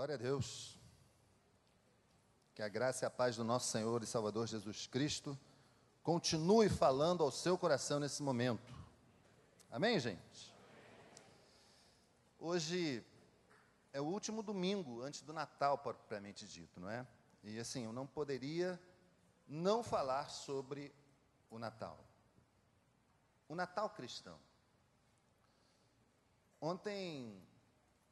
[0.00, 0.78] Glória a Deus.
[2.54, 5.38] Que a graça e a paz do nosso Senhor e Salvador Jesus Cristo
[6.02, 8.74] continue falando ao seu coração nesse momento.
[9.70, 10.56] Amém, gente?
[12.38, 13.04] Hoje
[13.92, 17.06] é o último domingo antes do Natal, propriamente dito, não é?
[17.44, 18.80] E assim, eu não poderia
[19.46, 20.94] não falar sobre
[21.50, 22.02] o Natal.
[23.46, 24.40] O Natal cristão.
[26.58, 27.46] Ontem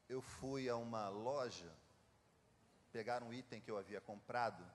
[0.07, 1.78] eu fui a uma loja
[2.91, 4.65] pegar um item que eu havia comprado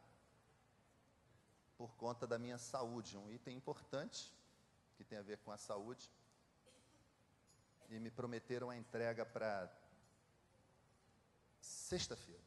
[1.76, 4.32] por conta da minha saúde, um item importante
[4.96, 6.10] que tem a ver com a saúde.
[7.88, 9.70] E me prometeram a entrega para
[11.60, 12.42] sexta-feira.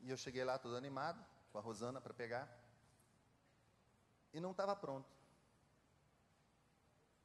[0.00, 2.48] E eu cheguei lá todo animado, com a Rosana para pegar,
[4.32, 5.08] e não estava pronto.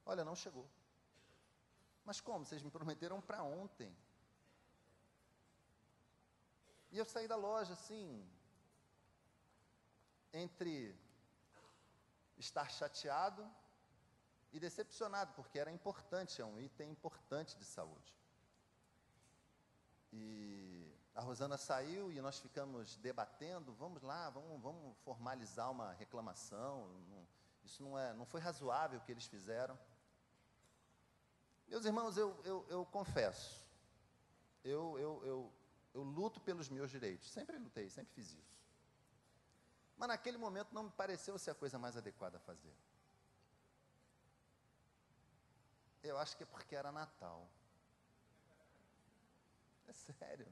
[0.05, 0.69] Olha, não chegou.
[2.05, 2.45] Mas como?
[2.45, 3.93] Vocês me prometeram para ontem.
[6.91, 8.25] E eu saí da loja assim,
[10.33, 10.95] entre
[12.37, 13.49] estar chateado
[14.51, 18.15] e decepcionado, porque era importante, é um item importante de saúde.
[20.13, 26.87] E a Rosana saiu e nós ficamos debatendo, vamos lá, vamos, vamos formalizar uma reclamação.
[27.09, 27.27] Não,
[27.63, 29.77] isso não, é, não foi razoável o que eles fizeram.
[31.67, 33.65] Meus irmãos, eu, eu, eu confesso,
[34.63, 35.53] eu, eu, eu,
[35.97, 38.55] eu luto pelos meus direitos, sempre lutei, sempre fiz isso.
[39.97, 42.75] Mas naquele momento não me pareceu ser a coisa mais adequada a fazer.
[46.03, 47.49] Eu acho que é porque era Natal.
[49.87, 50.47] É sério.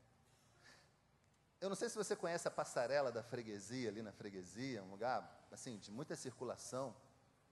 [1.61, 5.47] Eu não sei se você conhece a passarela da freguesia, ali na freguesia, um lugar
[5.51, 6.95] assim de muita circulação.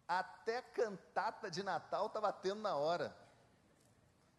[0.07, 3.15] Até cantata de Natal estava tendo na hora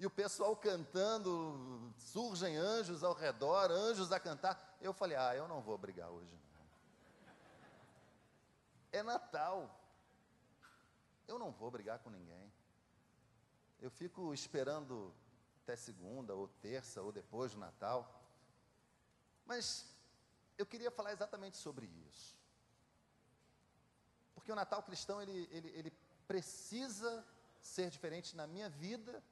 [0.05, 4.77] e o pessoal cantando, surgem anjos ao redor, anjos a cantar.
[4.79, 6.39] Eu falei, ah, eu não vou brigar hoje.
[8.93, 9.81] É Natal.
[11.27, 12.53] Eu não vou brigar com ninguém.
[13.81, 15.11] Eu fico esperando
[15.63, 18.23] até segunda, ou terça, ou depois do Natal.
[19.47, 19.87] Mas
[20.59, 22.37] eu queria falar exatamente sobre isso.
[24.35, 25.93] Porque o Natal cristão, ele, ele, ele
[26.29, 27.25] precisa
[27.59, 29.25] ser diferente na minha vida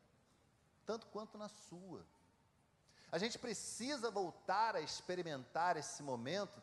[0.86, 2.04] tanto quanto na sua.
[3.10, 6.62] A gente precisa voltar a experimentar esse momento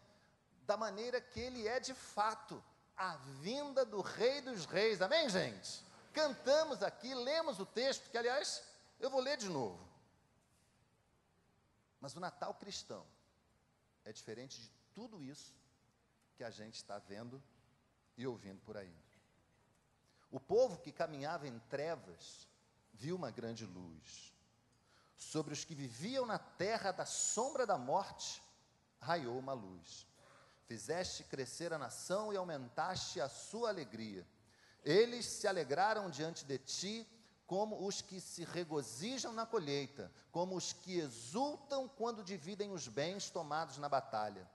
[0.66, 2.64] da maneira que ele é de fato,
[2.98, 5.02] a vinda do Rei dos Reis.
[5.02, 5.84] Amém, gente?
[6.12, 8.64] Cantamos aqui, lemos o texto, que aliás
[9.00, 9.88] eu vou ler de novo.
[12.02, 13.06] Mas o Natal cristão
[14.04, 15.56] é diferente de tudo isso
[16.36, 17.42] que a gente está vendo
[18.18, 18.96] e ouvindo por aí.
[20.32, 22.49] O povo que caminhava em trevas
[23.00, 24.34] viu uma grande luz.
[25.16, 28.44] Sobre os que viviam na terra da sombra da morte,
[29.00, 30.06] raiou uma luz.
[30.66, 34.28] Fizeste crescer a nação e aumentaste a sua alegria.
[34.84, 37.08] Eles se alegraram diante de ti,
[37.48, 43.30] como os que se regozijam na colheita, como os que exultam quando dividem os bens
[43.30, 44.48] tomados na batalha.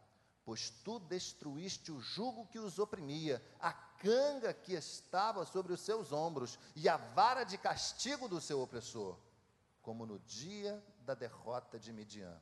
[0.44, 3.72] Pois tu destruíste o jugo que os oprimia, a
[4.04, 9.16] canga que estava sobre os seus ombros e a vara de castigo do seu opressor,
[9.80, 12.38] como no dia da derrota de Midian.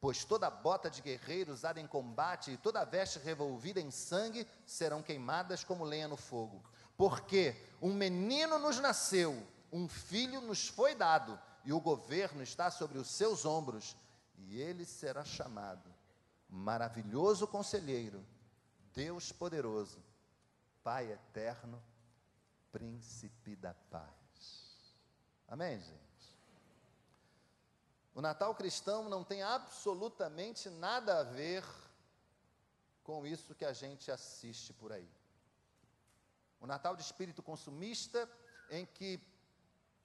[0.00, 5.02] Pois toda bota de guerreiro usada em combate e toda veste revolvida em sangue serão
[5.02, 6.64] queimadas como lenha no fogo.
[6.96, 12.98] Porque um menino nos nasceu, um filho nos foi dado, e o governo está sobre
[12.98, 13.96] os seus ombros,
[14.38, 15.92] e ele será chamado
[16.48, 18.24] Maravilhoso Conselheiro,
[18.94, 20.11] Deus Poderoso
[20.82, 21.82] Pai eterno,
[22.72, 24.96] príncipe da paz.
[25.46, 26.02] Amém, gente?
[28.14, 31.64] O Natal cristão não tem absolutamente nada a ver
[33.02, 35.10] com isso que a gente assiste por aí.
[36.60, 38.28] O Natal de espírito consumista,
[38.70, 39.20] em que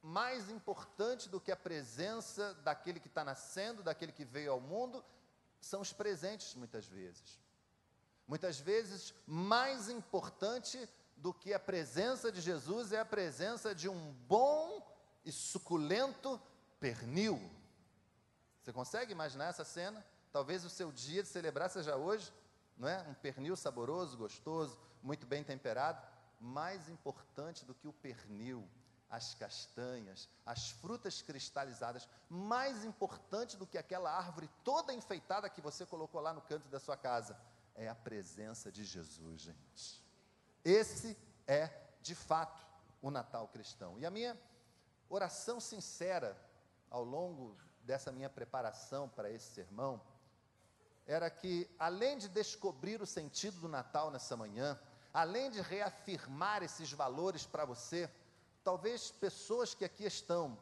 [0.01, 5.03] mais importante do que a presença daquele que está nascendo, daquele que veio ao mundo,
[5.59, 7.39] são os presentes, muitas vezes.
[8.27, 10.77] Muitas vezes, mais importante
[11.15, 14.85] do que a presença de Jesus é a presença de um bom
[15.23, 16.39] e suculento
[16.79, 17.39] pernil.
[18.61, 20.05] Você consegue imaginar essa cena?
[20.31, 22.31] Talvez o seu dia de celebrar seja hoje,
[22.77, 23.01] não é?
[23.03, 26.05] Um pernil saboroso, gostoso, muito bem temperado.
[26.39, 28.67] Mais importante do que o pernil,
[29.09, 35.85] as castanhas, as frutas cristalizadas, mais importante do que aquela árvore toda enfeitada que você
[35.85, 37.37] colocou lá no canto da sua casa
[37.77, 40.03] é a presença de Jesus, gente.
[40.65, 41.15] Esse
[41.47, 41.69] é,
[42.01, 42.65] de fato,
[43.01, 43.97] o Natal cristão.
[43.99, 44.37] E a minha
[45.07, 46.35] oração sincera
[46.89, 50.01] ao longo dessa minha preparação para esse sermão
[51.05, 54.77] era que, além de descobrir o sentido do Natal nessa manhã,
[55.13, 58.11] além de reafirmar esses valores para você,
[58.63, 60.57] talvez pessoas que aqui estão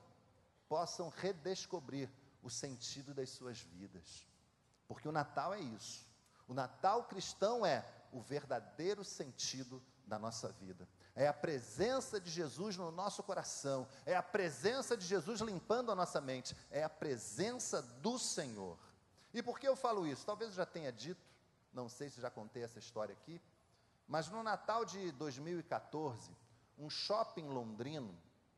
[0.70, 2.10] possam redescobrir
[2.44, 4.28] o sentido das suas vidas.
[4.88, 6.06] Porque o Natal é isso.
[6.48, 10.88] O Natal cristão é o verdadeiro sentido da nossa vida.
[11.16, 15.96] É a presença de Jesus no nosso coração, é a presença de Jesus limpando a
[15.96, 18.78] nossa mente, é a presença do Senhor.
[19.34, 20.26] E por que eu falo isso?
[20.26, 21.26] Talvez eu já tenha dito,
[21.74, 23.42] não sei se já contei essa história aqui,
[24.08, 26.32] mas no Natal de 2014,
[26.78, 28.16] um shopping londrino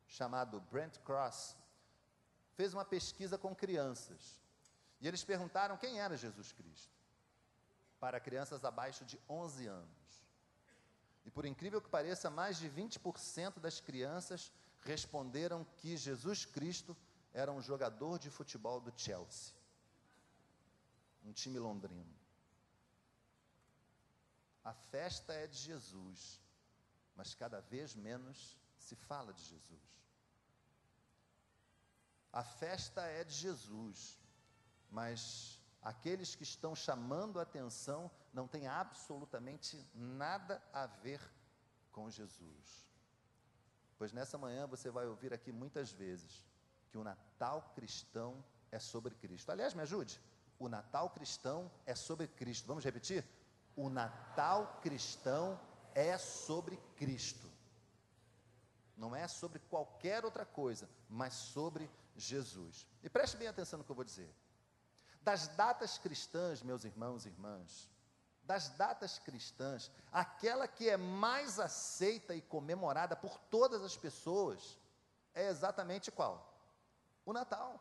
[0.08, 1.56] chamado Brent Cross
[2.54, 4.42] fez uma pesquisa com crianças.
[5.00, 6.97] E eles perguntaram quem era Jesus Cristo
[8.00, 10.28] para crianças abaixo de 11 anos.
[11.26, 14.52] E por incrível que pareça, mais de 20% das crianças
[14.82, 16.96] responderam que Jesus Cristo
[17.34, 19.54] era um jogador de futebol do Chelsea,
[21.24, 22.16] um time londrino.
[24.64, 26.42] A festa é de Jesus,
[27.16, 29.98] mas cada vez menos se fala de Jesus.
[32.32, 34.20] A festa é de Jesus,
[34.90, 41.22] mas aqueles que estão chamando a atenção não têm absolutamente nada a ver
[41.92, 42.88] com Jesus.
[43.98, 46.46] Pois nessa manhã você vai ouvir aqui muitas vezes
[46.90, 49.52] que o Natal cristão é sobre Cristo.
[49.52, 50.22] Aliás, me ajude.
[50.60, 52.68] O Natal cristão é sobre Cristo.
[52.68, 53.26] Vamos repetir?
[53.76, 55.60] O Natal cristão
[55.94, 57.50] é sobre Cristo.
[58.96, 62.88] Não é sobre qualquer outra coisa, mas sobre Jesus.
[63.04, 64.34] E preste bem atenção no que eu vou dizer.
[65.28, 67.90] Das datas cristãs, meus irmãos e irmãs,
[68.44, 74.80] das datas cristãs, aquela que é mais aceita e comemorada por todas as pessoas
[75.34, 76.58] é exatamente qual?
[77.26, 77.78] O Natal.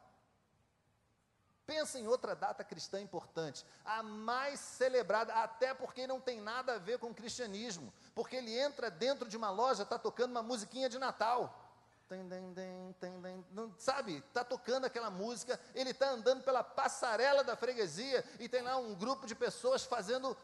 [1.65, 6.79] Pensa em outra data cristã importante, a mais celebrada, até porque não tem nada a
[6.79, 10.89] ver com o cristianismo, porque ele entra dentro de uma loja, está tocando uma musiquinha
[10.89, 11.66] de Natal.
[13.79, 18.77] Sabe, está tocando aquela música, ele está andando pela passarela da freguesia e tem lá
[18.77, 20.37] um grupo de pessoas fazendo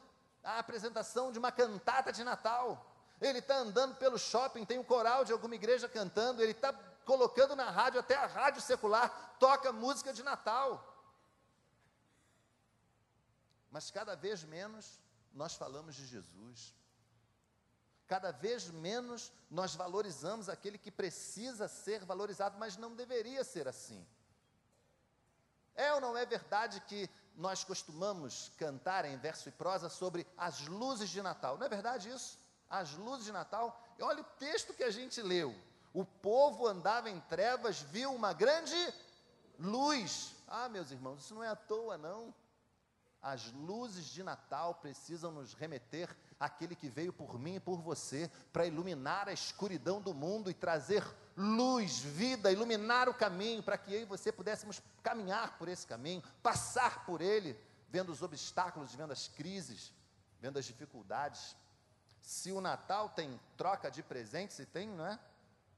[0.42, 2.86] a apresentação de uma cantata de Natal.
[3.20, 6.72] Ele está andando pelo shopping, tem um coral de alguma igreja cantando, ele está
[7.04, 10.88] colocando na rádio, até a rádio secular toca música de Natal.
[13.70, 15.00] Mas cada vez menos
[15.32, 16.74] nós falamos de Jesus.
[18.12, 24.06] Cada vez menos nós valorizamos aquele que precisa ser valorizado, mas não deveria ser assim.
[25.74, 30.60] É ou não é verdade que nós costumamos cantar em verso e prosa sobre as
[30.66, 31.56] luzes de Natal?
[31.56, 32.38] Não é verdade isso?
[32.68, 33.82] As luzes de Natal.
[33.98, 35.54] Olha o texto que a gente leu.
[35.94, 38.76] O povo andava em trevas, viu uma grande
[39.58, 40.34] luz.
[40.46, 42.34] Ah, meus irmãos, isso não é à toa, não.
[43.22, 48.28] As luzes de Natal precisam nos remeter àquele que veio por mim e por você
[48.52, 51.04] para iluminar a escuridão do mundo e trazer
[51.36, 56.22] luz, vida, iluminar o caminho para que eu e você pudéssemos caminhar por esse caminho,
[56.42, 57.56] passar por ele,
[57.88, 59.92] vendo os obstáculos, vendo as crises,
[60.40, 61.54] vendo as dificuldades.
[62.20, 65.18] Se o Natal tem troca de presentes, se tem, não é?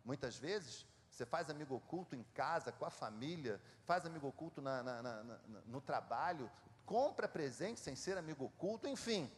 [0.03, 4.83] Muitas vezes, você faz amigo oculto em casa, com a família, faz amigo oculto na,
[4.83, 6.51] na, na, no trabalho,
[6.85, 9.31] compra presente sem ser amigo oculto, enfim.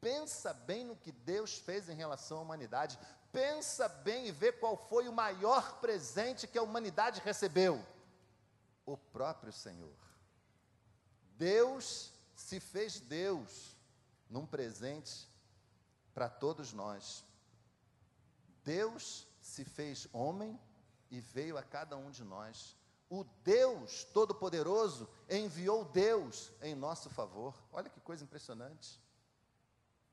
[0.00, 2.98] Pensa bem no que Deus fez em relação à humanidade.
[3.32, 7.84] Pensa bem e vê qual foi o maior presente que a humanidade recebeu:
[8.86, 9.96] o próprio Senhor.
[11.36, 13.76] Deus se fez Deus
[14.30, 15.28] num presente
[16.14, 17.24] para todos nós.
[18.64, 20.58] Deus se fez homem
[21.10, 22.77] e veio a cada um de nós
[23.10, 27.54] o Deus Todo-Poderoso enviou Deus em nosso favor.
[27.72, 29.00] Olha que coisa impressionante.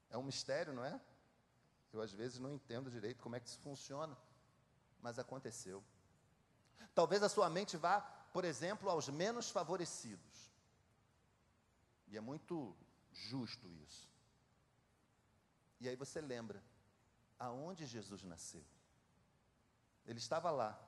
[0.09, 0.99] É um mistério, não é?
[1.91, 4.17] Eu às vezes não entendo direito como é que isso funciona,
[5.01, 5.83] mas aconteceu.
[6.93, 10.51] Talvez a sua mente vá, por exemplo, aos menos favorecidos.
[12.07, 12.75] E é muito
[13.11, 14.09] justo isso.
[15.79, 16.63] E aí você lembra
[17.37, 18.65] aonde Jesus nasceu.
[20.05, 20.79] Ele estava lá,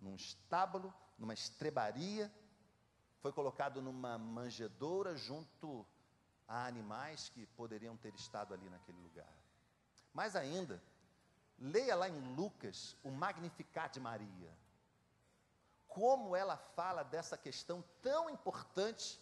[0.00, 2.32] num estábulo numa estrebaria,
[3.20, 5.86] foi colocado numa manjedoura junto
[6.46, 9.32] a animais que poderiam ter estado ali naquele lugar.
[10.12, 10.82] Mais ainda,
[11.58, 14.52] leia lá em Lucas o Magnificat de Maria.
[15.88, 19.20] Como ela fala dessa questão tão importante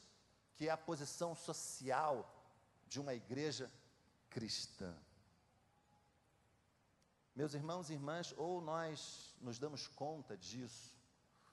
[0.56, 2.28] que é a posição social
[2.86, 3.70] de uma igreja
[4.28, 4.94] cristã.
[7.34, 10.92] Meus irmãos e irmãs, ou nós nos damos conta disso,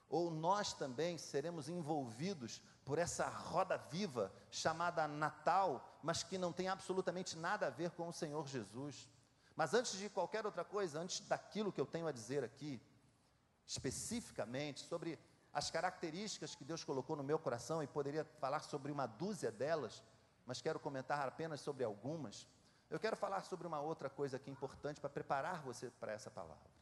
[0.10, 6.68] ou nós também seremos envolvidos por essa roda viva chamada Natal, mas que não tem
[6.68, 9.08] absolutamente nada a ver com o Senhor Jesus.
[9.56, 12.82] Mas antes de qualquer outra coisa, antes daquilo que eu tenho a dizer aqui,
[13.68, 15.20] especificamente sobre
[15.54, 20.04] as características que Deus colocou no meu coração, e poderia falar sobre uma dúzia delas,
[20.46, 22.48] mas quero comentar apenas sobre algumas.
[22.89, 26.78] Eu quero falar sobre uma outra coisa aqui importante para preparar você para essa palavra.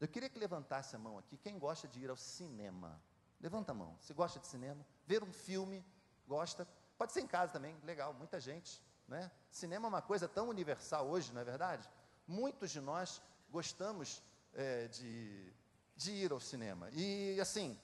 [0.00, 3.00] Eu queria que levantasse a mão aqui, quem gosta de ir ao cinema?
[3.38, 3.96] Levanta a mão.
[4.00, 4.84] Você gosta de cinema?
[5.06, 5.84] Ver um filme?
[6.26, 6.66] Gosta?
[6.96, 8.82] Pode ser em casa também, legal, muita gente.
[9.06, 9.30] Né?
[9.50, 11.86] Cinema é uma coisa tão universal hoje, não é verdade?
[12.26, 14.22] Muitos de nós gostamos
[14.54, 15.52] é, de,
[15.96, 16.88] de ir ao cinema.
[16.92, 17.78] E assim,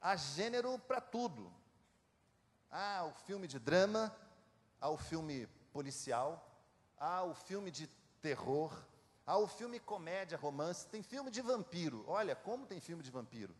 [0.00, 1.52] há gênero para tudo.
[2.70, 4.14] Há o filme de drama,
[4.80, 6.48] há o filme policial,
[6.98, 7.86] há o filme de
[8.20, 8.86] terror,
[9.28, 12.02] há o filme comédia, romance, tem filme de vampiro.
[12.08, 13.54] Olha, como tem filme de vampiro.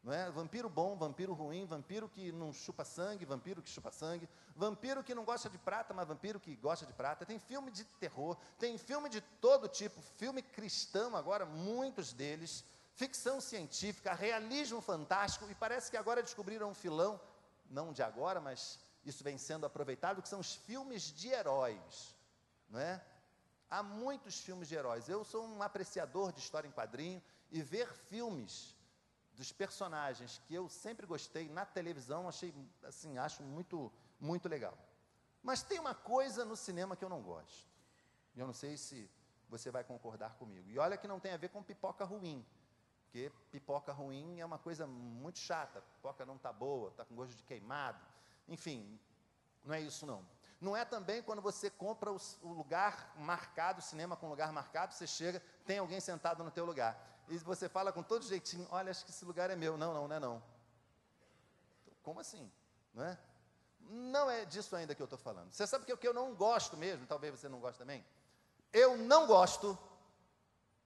[0.00, 0.30] Não é?
[0.30, 5.16] Vampiro bom, vampiro ruim, vampiro que não chupa sangue, vampiro que chupa sangue, vampiro que
[5.16, 7.26] não gosta de prata, mas vampiro que gosta de prata.
[7.26, 13.40] Tem filme de terror, tem filme de todo tipo, filme cristão agora, muitos deles, ficção
[13.40, 17.20] científica, realismo fantástico, e parece que agora descobriram um filão,
[17.68, 22.14] não de agora, mas isso vem sendo aproveitado, que são os filmes de heróis,
[22.70, 23.04] não é?
[23.70, 25.08] Há muitos filmes de heróis.
[25.08, 28.76] Eu sou um apreciador de história em quadrinho e ver filmes
[29.32, 34.76] dos personagens que eu sempre gostei na televisão, achei assim, acho muito muito legal.
[35.42, 37.68] Mas tem uma coisa no cinema que eu não gosto.
[38.34, 39.08] E eu não sei se
[39.48, 40.68] você vai concordar comigo.
[40.68, 42.44] E olha que não tem a ver com pipoca ruim,
[43.04, 45.80] porque pipoca ruim é uma coisa muito chata.
[45.80, 48.04] Pipoca não está boa, está com gosto de queimado.
[48.48, 48.98] Enfim,
[49.64, 50.26] não é isso não.
[50.60, 52.18] Não é também quando você compra o,
[52.52, 56.98] lugar marcado, o cinema com lugar marcado, você chega, tem alguém sentado no teu lugar.
[57.28, 59.78] E você fala com todo jeitinho, olha, acho que esse lugar é meu.
[59.78, 60.42] Não, não, não é não.
[62.02, 62.50] Como assim?
[62.92, 63.18] Não é?
[63.80, 65.52] Não é disso ainda que eu estou falando.
[65.52, 68.04] Você sabe que o que eu não gosto mesmo, talvez você não goste também?
[68.72, 69.78] Eu não gosto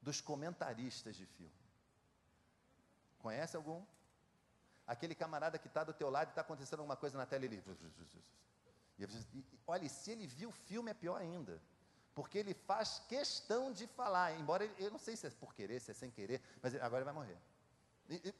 [0.03, 1.53] dos comentaristas de filme.
[3.21, 3.83] Conhece algum?
[4.87, 7.47] Aquele camarada que está do teu lado e está acontecendo alguma coisa na tela e
[7.47, 7.65] ele...
[9.33, 11.61] E, olha, se ele viu o filme é pior ainda.
[12.15, 15.81] Porque ele faz questão de falar, embora ele, eu não sei se é por querer,
[15.81, 17.39] se é sem querer, mas agora ele vai morrer.
[18.09, 18.35] E,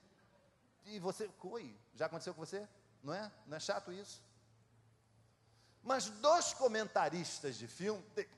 [0.85, 2.69] e, e você, oi, já aconteceu com você?
[3.03, 3.33] Não é?
[3.47, 4.23] Não é chato isso?
[5.83, 8.29] Mas dos comentaristas de filme, tem,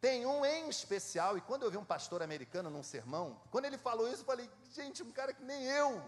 [0.00, 3.78] tem um em especial, e quando eu vi um pastor americano num sermão, quando ele
[3.78, 6.02] falou isso, eu falei, gente, um cara que nem eu.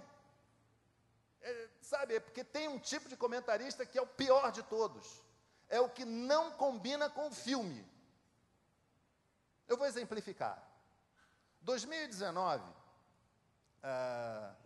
[1.40, 5.22] É, sabe, é porque tem um tipo de comentarista que é o pior de todos.
[5.68, 7.86] É o que não combina com o filme.
[9.66, 10.62] Eu vou exemplificar.
[11.60, 14.56] 2019 uh,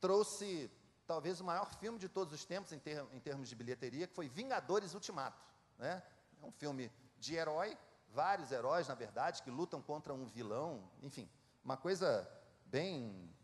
[0.00, 0.70] trouxe
[1.06, 4.14] talvez o maior filme de todos os tempos em, ter, em termos de bilheteria, que
[4.14, 5.42] foi Vingadores Ultimato.
[5.78, 6.02] Né?
[6.42, 7.76] É um filme de herói,
[8.10, 11.28] vários heróis, na verdade, que lutam contra um vilão, enfim,
[11.64, 12.30] uma coisa
[12.66, 13.34] bem,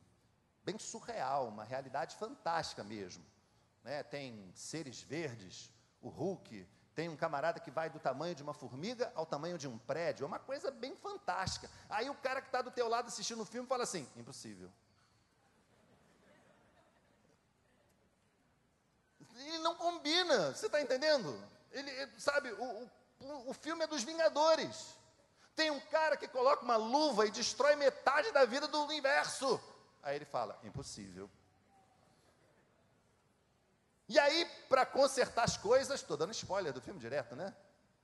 [0.62, 3.25] bem surreal, uma realidade fantástica mesmo.
[3.83, 4.02] Né?
[4.02, 5.73] Tem seres verdes,
[6.04, 9.66] o Hulk, tem um camarada que vai do tamanho de uma formiga ao tamanho de
[9.66, 11.68] um prédio, é uma coisa bem fantástica.
[11.88, 14.70] Aí o cara que está do teu lado assistindo o filme fala assim: impossível.
[19.34, 21.42] Ele não combina, você está entendendo?
[21.73, 24.94] Ele, sabe, o, o, o filme é dos Vingadores.
[25.56, 29.61] Tem um cara que coloca uma luva e destrói metade da vida do universo.
[30.02, 31.30] Aí ele fala: impossível.
[34.08, 37.54] E aí, para consertar as coisas, estou dando spoiler do filme direto, né?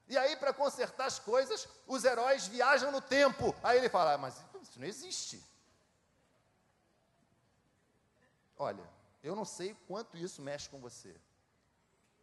[0.08, 3.54] E aí, para consertar as coisas, os heróis viajam no tempo.
[3.62, 5.44] Aí ele fala: ah, mas isso não existe.
[8.56, 8.82] Olha,
[9.22, 11.14] eu não sei quanto isso mexe com você,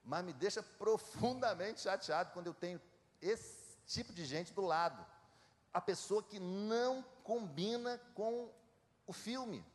[0.04, 2.82] mas me deixa profundamente chateado quando eu tenho
[3.22, 5.06] esse tipo de gente do lado.
[5.74, 8.52] A pessoa que não combina com
[9.06, 9.66] o filme.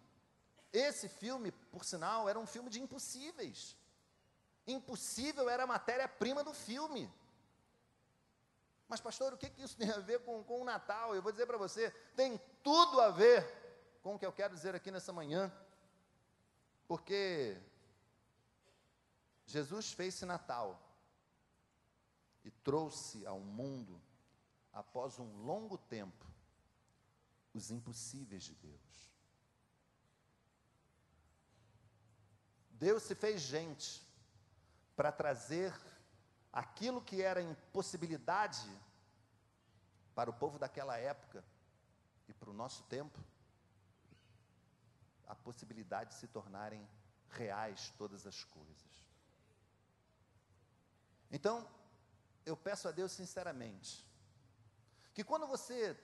[0.73, 3.77] Esse filme, por sinal, era um filme de impossíveis.
[4.67, 7.13] Impossível era a matéria-prima do filme.
[8.89, 11.15] Mas, pastor, o que, que isso tem a ver com, com o Natal?
[11.15, 13.43] Eu vou dizer para você: tem tudo a ver
[14.03, 15.53] com o que eu quero dizer aqui nessa manhã.
[16.87, 17.59] Porque
[19.47, 20.81] Jesus fez esse Natal
[22.45, 24.01] e trouxe ao mundo,
[24.73, 26.27] após um longo tempo,
[27.55, 29.13] os impossíveis de Deus.
[32.71, 34.03] Deus se fez gente
[34.97, 35.73] para trazer
[36.53, 38.69] aquilo que era impossibilidade
[40.15, 41.43] para o povo daquela época
[42.29, 43.19] e para o nosso tempo.
[45.27, 46.87] a possibilidade de se tornarem
[47.31, 48.93] reais todas as coisas.
[51.31, 51.67] Então,
[52.45, 54.07] eu peço a Deus sinceramente,
[55.15, 55.99] que quando você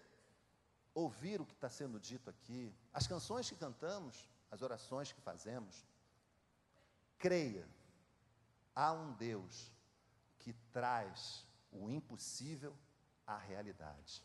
[0.94, 5.86] ouvir o que está sendo dito aqui, as canções que cantamos, as orações que fazemos,
[7.18, 7.68] creia,
[8.78, 9.72] há um Deus
[10.38, 12.72] que traz o impossível
[13.26, 14.22] à realidade.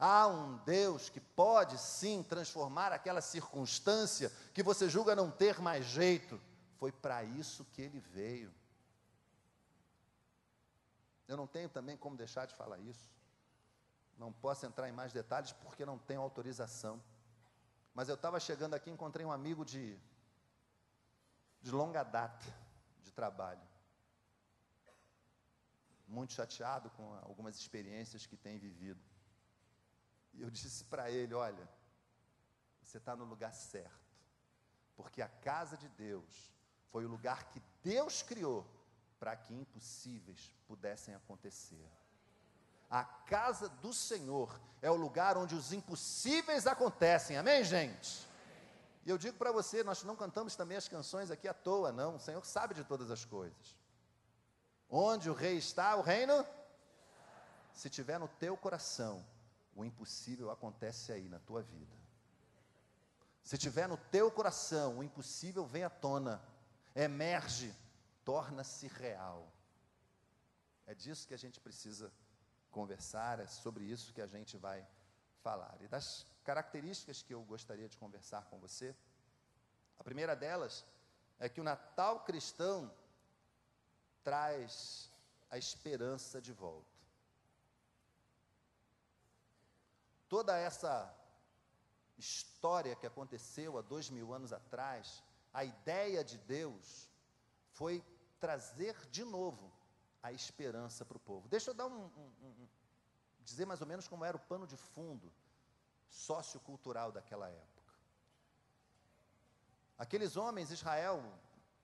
[0.00, 5.86] Há um Deus que pode sim transformar aquela circunstância que você julga não ter mais
[5.86, 6.40] jeito.
[6.76, 8.52] Foi para isso que ele veio.
[11.28, 13.12] Eu não tenho também como deixar de falar isso.
[14.18, 17.00] Não posso entrar em mais detalhes porque não tenho autorização.
[17.94, 19.96] Mas eu estava chegando aqui e encontrei um amigo de,
[21.60, 22.67] de longa data
[23.18, 23.66] trabalho.
[26.06, 29.02] Muito chateado com algumas experiências que tem vivido.
[30.34, 31.68] E eu disse para ele: Olha,
[32.80, 34.14] você está no lugar certo,
[34.96, 36.52] porque a casa de Deus
[36.92, 38.64] foi o lugar que Deus criou
[39.18, 41.90] para que impossíveis pudessem acontecer.
[42.88, 44.48] A casa do Senhor
[44.80, 48.27] é o lugar onde os impossíveis acontecem, amém, gente?
[49.08, 52.16] E eu digo para você: nós não cantamos também as canções aqui à toa, não,
[52.16, 53.74] o Senhor sabe de todas as coisas.
[54.86, 56.46] Onde o rei está, o reino,
[57.72, 59.24] se tiver no teu coração,
[59.74, 61.96] o impossível acontece aí na tua vida.
[63.42, 66.42] Se tiver no teu coração, o impossível vem à tona,
[66.94, 67.74] emerge,
[68.26, 69.50] torna-se real.
[70.86, 72.12] É disso que a gente precisa
[72.70, 74.86] conversar, é sobre isso que a gente vai
[75.42, 75.76] falar.
[75.80, 78.94] E das características que eu gostaria de conversar com você,
[79.98, 80.84] a primeira delas
[81.38, 82.92] é que o Natal cristão
[84.22, 85.10] traz
[85.50, 86.98] a esperança de volta.
[90.28, 91.12] toda essa
[92.16, 97.08] história que aconteceu há dois mil anos atrás, a ideia de Deus
[97.72, 98.04] foi
[98.38, 99.72] trazer de novo
[100.22, 101.48] a esperança para o povo.
[101.48, 102.68] Deixa eu dar um, um,
[103.48, 105.32] dizer mais ou menos como era o pano de fundo
[106.08, 107.94] sociocultural daquela época.
[109.96, 111.22] Aqueles homens, Israel,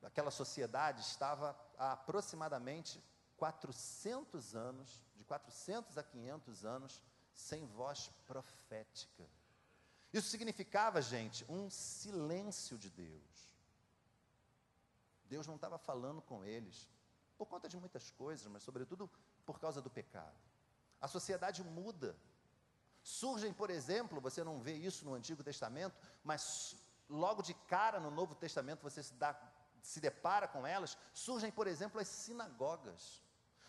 [0.03, 3.03] aquela sociedade estava há aproximadamente
[3.37, 7.03] 400 anos, de 400 a 500 anos,
[7.35, 9.29] sem voz profética.
[10.13, 13.53] Isso significava, gente, um silêncio de Deus.
[15.25, 16.89] Deus não estava falando com eles,
[17.37, 19.11] por conta de muitas coisas, mas sobretudo
[19.45, 20.39] por causa do pecado.
[21.05, 22.17] A sociedade muda.
[23.03, 26.75] Surgem, por exemplo, você não vê isso no Antigo Testamento, mas
[27.11, 29.39] logo de cara no Novo Testamento você se, dá,
[29.83, 30.97] se depara com elas.
[31.13, 33.23] Surgem, por exemplo, as sinagogas.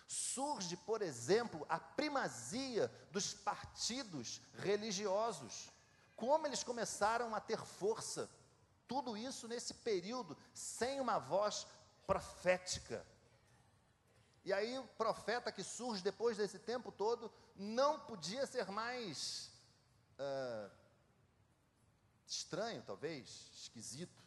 [0.07, 5.69] Surge, por exemplo, a primazia dos partidos religiosos.
[6.15, 8.29] Como eles começaram a ter força.
[8.87, 11.67] Tudo isso nesse período, sem uma voz
[12.07, 13.05] profética.
[14.45, 19.51] E aí, o profeta que surge depois desse tempo todo, não podia ser mais
[20.19, 20.71] uh,
[22.27, 24.23] estranho, talvez, esquisito.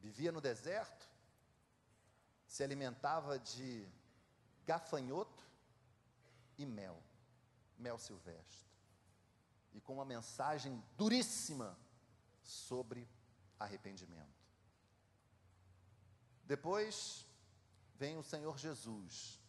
[0.00, 1.08] Vivia no deserto,
[2.48, 3.88] se alimentava de
[4.66, 5.44] gafanhoto
[6.56, 7.00] e mel,
[7.78, 8.66] mel silvestre.
[9.72, 11.78] E com uma mensagem duríssima
[12.42, 13.08] sobre
[13.56, 14.38] arrependimento.
[16.44, 17.27] Depois
[17.98, 19.40] vem o Senhor Jesus,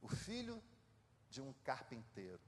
[0.00, 0.62] o filho
[1.28, 2.40] de um carpinteiro.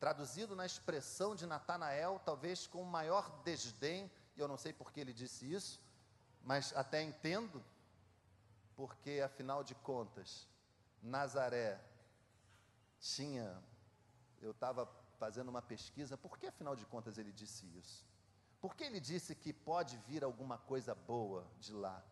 [0.00, 4.92] Traduzido na expressão de Natanael, talvez com o maior desdém, e eu não sei por
[4.92, 5.80] que ele disse isso,
[6.42, 7.64] mas até entendo,
[8.76, 10.48] porque afinal de contas,
[11.00, 11.80] Nazaré
[13.00, 13.62] tinha,
[14.42, 14.86] eu estava
[15.18, 18.04] fazendo uma pesquisa, por que afinal de contas ele disse isso?
[18.60, 22.02] Por que ele disse que pode vir alguma coisa boa de lá?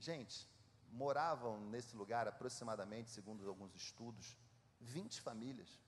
[0.00, 0.48] Gente,
[0.90, 4.36] moravam nesse lugar aproximadamente, segundo alguns estudos,
[4.80, 5.78] 20 famílias.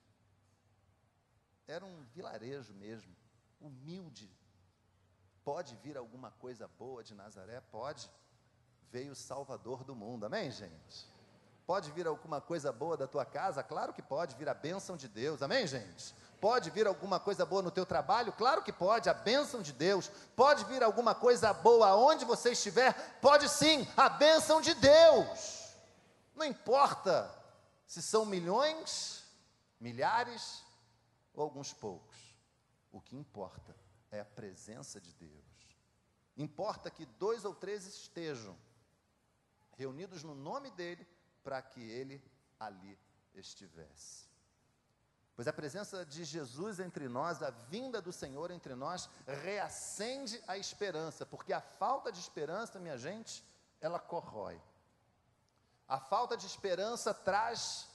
[1.67, 3.17] Era um vilarejo mesmo,
[3.61, 4.31] humilde.
[5.43, 7.61] Pode vir alguma coisa boa de Nazaré?
[7.61, 8.09] Pode
[8.93, 10.27] veio o Salvador do mundo.
[10.27, 11.12] Amém, gente?
[11.73, 13.63] Pode vir alguma coisa boa da tua casa?
[13.63, 15.41] Claro que pode vir a bênção de Deus.
[15.41, 16.15] Amém, gente?
[16.39, 18.31] Pode vir alguma coisa boa no teu trabalho?
[18.35, 20.11] Claro que pode, a bênção de Deus.
[20.37, 22.93] Pode vir alguma coisa boa onde você estiver?
[23.23, 25.75] Pode sim, a bênção de Deus.
[26.35, 27.35] Não importa
[27.87, 29.25] se são milhões,
[29.81, 30.63] milhares
[31.33, 32.37] ou alguns poucos.
[32.93, 33.75] O que importa
[34.11, 35.79] é a presença de Deus.
[36.37, 38.55] Importa que dois ou três estejam
[39.79, 41.09] reunidos no nome dele,
[41.43, 42.23] para que ele
[42.59, 42.99] ali
[43.35, 44.31] estivesse.
[45.35, 50.59] Pois a presença de Jesus entre nós, a vinda do Senhor entre nós, reacende a
[50.59, 53.43] esperança, porque a falta de esperança, minha gente,
[53.81, 54.61] ela corrói.
[55.89, 57.89] A falta de esperança traz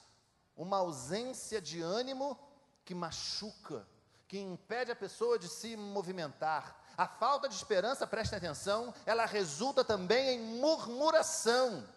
[0.56, 2.38] uma ausência de ânimo
[2.84, 3.88] que machuca,
[4.28, 6.84] que impede a pessoa de se movimentar.
[6.98, 11.88] A falta de esperança, preste atenção, ela resulta também em murmuração.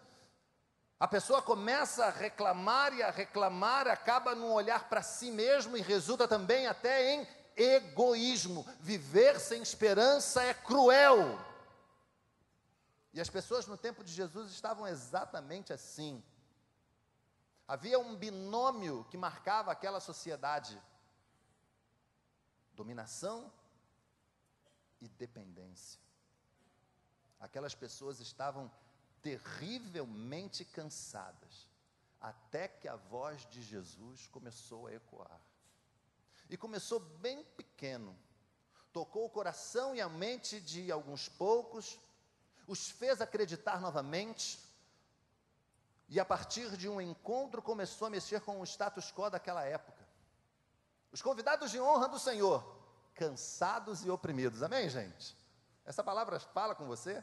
[1.00, 5.80] A pessoa começa a reclamar e a reclamar, acaba num olhar para si mesmo e
[5.80, 8.66] resulta também até em egoísmo.
[8.80, 11.38] Viver sem esperança é cruel.
[13.14, 16.22] E as pessoas no tempo de Jesus estavam exatamente assim.
[17.66, 20.78] Havia um binômio que marcava aquela sociedade:
[22.74, 23.50] dominação
[25.00, 25.98] e dependência.
[27.40, 28.70] Aquelas pessoas estavam
[29.22, 31.68] terrivelmente cansadas,
[32.20, 35.40] até que a voz de Jesus começou a ecoar.
[36.48, 38.16] E começou bem pequeno,
[38.92, 41.98] tocou o coração e a mente de alguns poucos,
[42.66, 44.58] os fez acreditar novamente,
[46.08, 50.04] e a partir de um encontro começou a mexer com o status quo daquela época.
[51.12, 52.64] Os convidados de honra do Senhor,
[53.14, 55.36] cansados e oprimidos, amém, gente?
[55.84, 57.22] Essa palavra fala com você?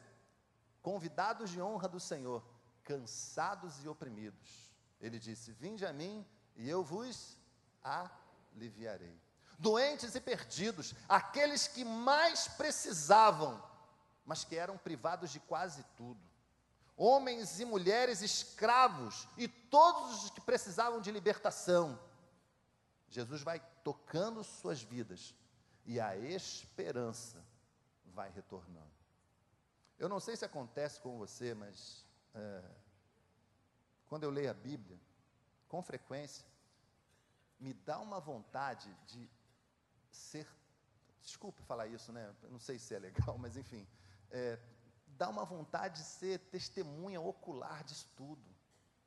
[0.82, 2.44] Convidados de honra do Senhor,
[2.84, 4.74] cansados e oprimidos.
[5.00, 7.38] Ele disse: Vinde a mim e eu vos
[7.84, 9.20] aliviarei.
[9.60, 13.64] Doentes e perdidos, aqueles que mais precisavam,
[14.26, 16.20] mas que eram privados de quase tudo.
[16.96, 22.00] Homens e mulheres escravos e todos os que precisavam de libertação.
[23.10, 25.34] Jesus vai tocando suas vidas
[25.86, 27.44] e a esperança
[28.06, 28.97] vai retornando.
[29.98, 32.06] Eu não sei se acontece com você, mas
[32.36, 32.64] é,
[34.08, 35.00] quando eu leio a Bíblia,
[35.68, 36.46] com frequência,
[37.60, 39.30] me dá uma vontade de
[40.12, 40.48] ser.
[41.22, 42.34] Desculpe falar isso, né?
[42.44, 43.88] Não sei se é legal, mas enfim.
[44.30, 44.60] É,
[45.18, 48.56] dá uma vontade de ser testemunha ocular disso tudo.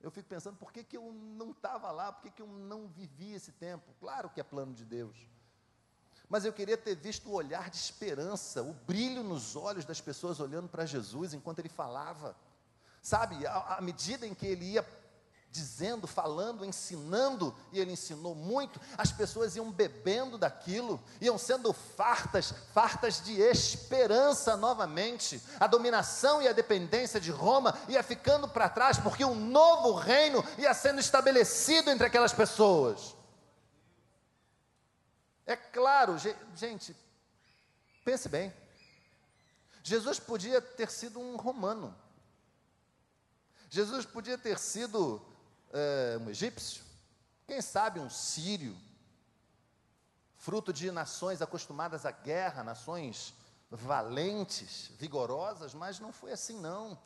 [0.01, 2.13] Eu fico pensando, por que, que eu não estava lá?
[2.13, 3.95] Por que, que eu não vivi esse tempo?
[4.01, 5.29] Claro que é plano de Deus
[6.31, 10.39] mas eu queria ter visto o olhar de esperança, o brilho nos olhos das pessoas
[10.39, 12.37] olhando para Jesus enquanto ele falava.
[13.03, 14.87] Sabe, à medida em que ele ia
[15.51, 22.55] dizendo, falando, ensinando, e ele ensinou muito, as pessoas iam bebendo daquilo, iam sendo fartas,
[22.73, 25.43] fartas de esperança novamente.
[25.59, 30.45] A dominação e a dependência de Roma ia ficando para trás, porque um novo reino
[30.57, 33.17] ia sendo estabelecido entre aquelas pessoas.
[35.51, 36.17] É claro,
[36.55, 36.95] gente,
[38.05, 38.55] pense bem.
[39.83, 41.93] Jesus podia ter sido um romano.
[43.69, 45.21] Jesus podia ter sido
[45.73, 46.85] é, um egípcio.
[47.49, 48.79] Quem sabe um sírio.
[50.37, 53.35] Fruto de nações acostumadas à guerra, nações
[53.69, 56.97] valentes, vigorosas, mas não foi assim não.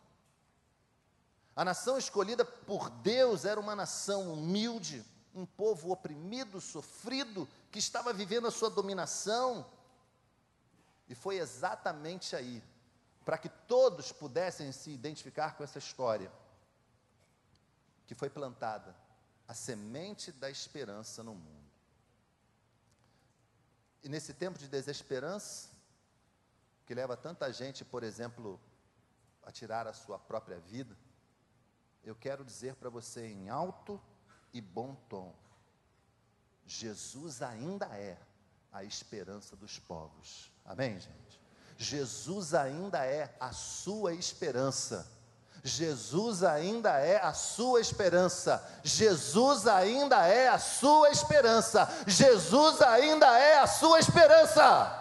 [1.56, 5.02] A nação escolhida por Deus era uma nação humilde,
[5.34, 9.66] um povo oprimido, sofrido, que estava vivendo a sua dominação.
[11.08, 12.62] E foi exatamente aí,
[13.24, 16.30] para que todos pudessem se identificar com essa história,
[18.06, 18.94] que foi plantada
[19.48, 21.64] a semente da esperança no mundo.
[24.02, 25.68] E nesse tempo de desesperança,
[26.86, 28.60] que leva tanta gente, por exemplo,
[29.42, 30.96] a tirar a sua própria vida,
[32.04, 34.00] eu quero dizer para você em alto
[34.54, 35.34] e bom tom:
[36.64, 38.16] Jesus ainda é
[38.72, 40.50] a esperança dos povos.
[40.64, 41.40] Amém, gente?
[41.76, 45.12] Jesus ainda é a sua esperança.
[45.62, 48.62] Jesus ainda é a sua esperança.
[48.82, 51.88] Jesus ainda é a sua esperança.
[52.06, 55.00] Jesus ainda é a sua esperança.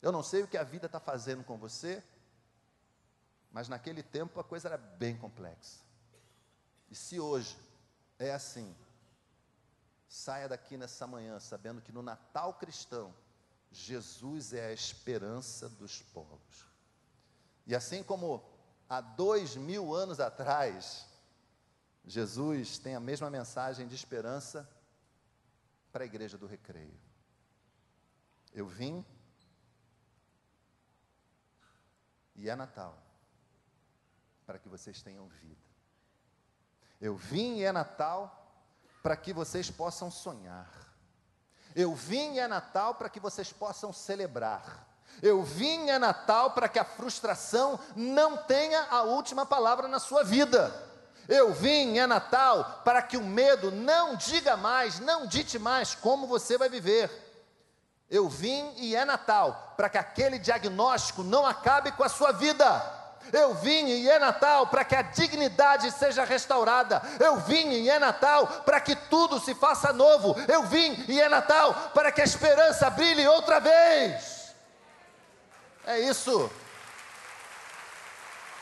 [0.00, 2.02] Eu não sei o que a vida está fazendo com você,
[3.50, 5.89] mas naquele tempo a coisa era bem complexa.
[6.90, 7.56] E se hoje
[8.18, 8.74] é assim,
[10.08, 13.14] saia daqui nessa manhã sabendo que no Natal cristão,
[13.70, 16.66] Jesus é a esperança dos povos.
[17.66, 18.44] E assim como
[18.88, 21.06] há dois mil anos atrás,
[22.04, 24.68] Jesus tem a mesma mensagem de esperança
[25.92, 26.98] para a igreja do recreio.
[28.52, 29.04] Eu vim
[32.34, 33.00] e é Natal
[34.44, 35.69] para que vocês tenham vida.
[37.00, 38.36] Eu vim e é Natal
[39.02, 40.68] para que vocês possam sonhar.
[41.74, 44.86] Eu vim e é Natal para que vocês possam celebrar.
[45.22, 49.98] Eu vim e é Natal para que a frustração não tenha a última palavra na
[49.98, 50.88] sua vida.
[51.28, 56.26] Eu vim, é Natal, para que o medo não diga mais, não dite mais como
[56.26, 57.08] você vai viver.
[58.10, 62.99] Eu vim e é Natal, para que aquele diagnóstico não acabe com a sua vida.
[63.32, 67.02] Eu vim e é Natal para que a dignidade seja restaurada.
[67.18, 70.34] Eu vim e é Natal para que tudo se faça novo.
[70.48, 74.54] Eu vim e é Natal para que a esperança brilhe outra vez.
[75.84, 76.50] É isso.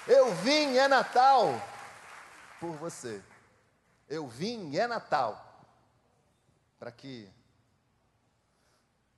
[0.07, 1.61] Eu vim e é Natal
[2.61, 3.23] por você.
[4.09, 5.45] Eu vim e é Natal
[6.79, 7.31] para que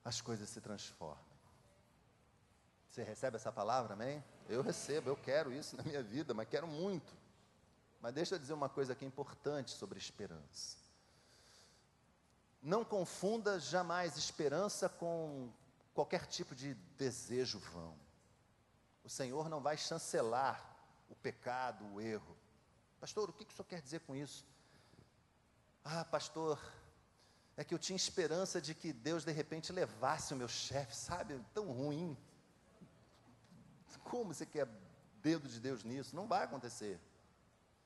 [0.05, 1.31] as coisas se transformem.
[2.88, 4.22] Você recebe essa palavra, amém?
[4.51, 7.15] Eu recebo, eu quero isso na minha vida, mas quero muito.
[8.01, 10.77] Mas deixa eu dizer uma coisa aqui importante sobre esperança.
[12.61, 15.53] Não confunda jamais esperança com
[15.95, 17.97] qualquer tipo de desejo vão.
[19.05, 20.77] O Senhor não vai chancelar
[21.09, 22.37] o pecado, o erro.
[22.99, 24.45] Pastor, o que o senhor quer dizer com isso?
[25.85, 26.61] Ah, pastor,
[27.57, 31.41] é que eu tinha esperança de que Deus de repente levasse o meu chefe, sabe?
[31.55, 32.17] Tão ruim.
[34.11, 34.66] Como você quer
[35.23, 36.16] dedo de Deus nisso?
[36.16, 36.99] Não vai acontecer.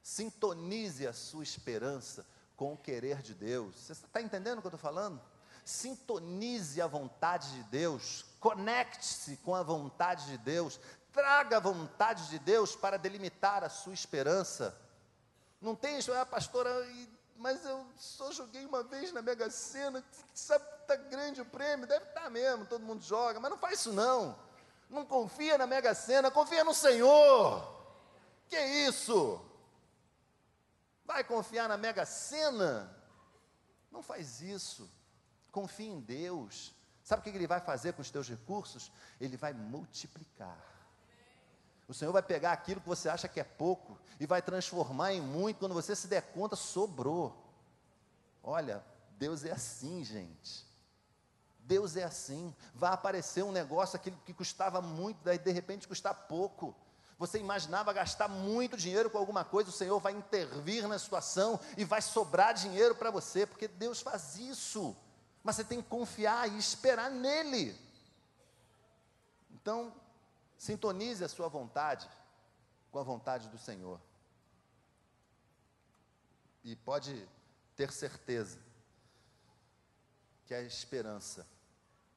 [0.02, 2.24] Sintonize a sua esperança
[2.56, 3.74] com o querer de Deus.
[3.76, 5.20] Você está entendendo o que eu estou falando?
[5.66, 10.80] Sintonize a vontade de Deus, conecte-se com a vontade de Deus,
[11.12, 14.74] traga a vontade de Deus para delimitar a sua esperança.
[15.60, 16.70] Não tem isso, ah, pastora,
[17.36, 20.02] mas eu só joguei uma vez na Mega Sena,
[20.34, 23.80] sabe, está grande o prêmio, deve estar tá mesmo, todo mundo joga, mas não faz
[23.80, 24.36] isso não.
[24.88, 27.72] Não confia na Mega Sena, confia no Senhor.
[28.48, 29.40] Que isso?
[31.04, 32.94] Vai confiar na Mega Sena?
[33.90, 34.90] Não faz isso.
[35.50, 36.74] Confia em Deus.
[37.02, 38.90] Sabe o que Ele vai fazer com os teus recursos?
[39.20, 40.58] Ele vai multiplicar.
[41.86, 45.20] O Senhor vai pegar aquilo que você acha que é pouco e vai transformar em
[45.20, 45.58] muito.
[45.58, 47.36] Quando você se der conta, sobrou.
[48.42, 48.84] Olha,
[49.18, 50.66] Deus é assim, gente.
[51.64, 52.54] Deus é assim.
[52.74, 56.74] Vai aparecer um negócio aquilo que custava muito, daí de repente custa pouco.
[57.18, 61.84] Você imaginava gastar muito dinheiro com alguma coisa, o Senhor vai intervir na situação e
[61.84, 64.96] vai sobrar dinheiro para você, porque Deus faz isso.
[65.42, 67.78] Mas você tem que confiar e esperar nele.
[69.52, 69.94] Então,
[70.58, 72.08] sintonize a sua vontade
[72.90, 74.00] com a vontade do Senhor.
[76.62, 77.28] E pode
[77.76, 78.58] ter certeza
[80.46, 81.46] que a esperança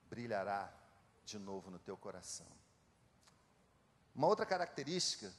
[0.09, 0.71] brilhará
[1.25, 2.47] de novo no teu coração.
[4.15, 5.31] Uma outra característica,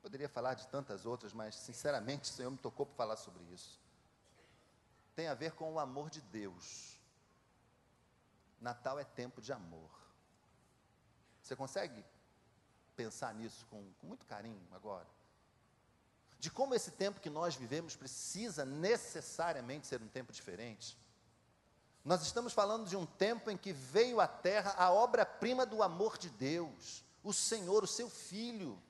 [0.00, 3.80] poderia falar de tantas outras, mas sinceramente o Senhor me tocou para falar sobre isso.
[5.14, 6.98] Tem a ver com o amor de Deus.
[8.60, 9.90] Natal é tempo de amor.
[11.42, 12.04] Você consegue
[12.96, 15.06] pensar nisso com, com muito carinho agora?
[16.38, 20.98] De como esse tempo que nós vivemos precisa necessariamente ser um tempo diferente?
[22.04, 26.18] Nós estamos falando de um tempo em que veio à terra a obra-prima do amor
[26.18, 28.80] de Deus, o Senhor, o seu Filho.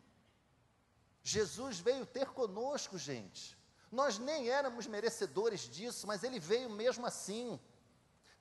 [1.23, 3.57] Jesus veio ter conosco, gente.
[3.91, 7.61] Nós nem éramos merecedores disso, mas ele veio mesmo assim.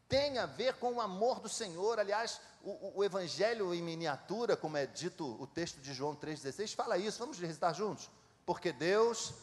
[0.07, 1.99] Tem a ver com o amor do Senhor.
[1.99, 6.97] Aliás, o, o Evangelho em miniatura, como é dito o texto de João 3,16, fala
[6.97, 7.19] isso.
[7.19, 8.09] Vamos recitar juntos?
[8.45, 9.33] Porque Deus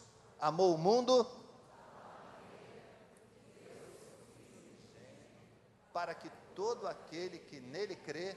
[0.41, 1.27] amou o mundo
[5.99, 8.37] para que todo aquele que nele crê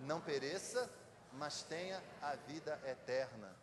[0.00, 0.90] não pereça,
[1.32, 3.56] mas tenha a vida eterna.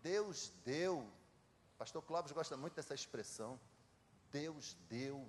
[0.00, 1.04] Deus deu,
[1.76, 3.58] pastor Clóvis gosta muito dessa expressão,
[4.30, 5.28] Deus deu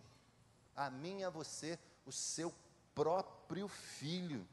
[0.76, 2.54] a mim e a você o seu
[2.94, 4.48] próprio filho.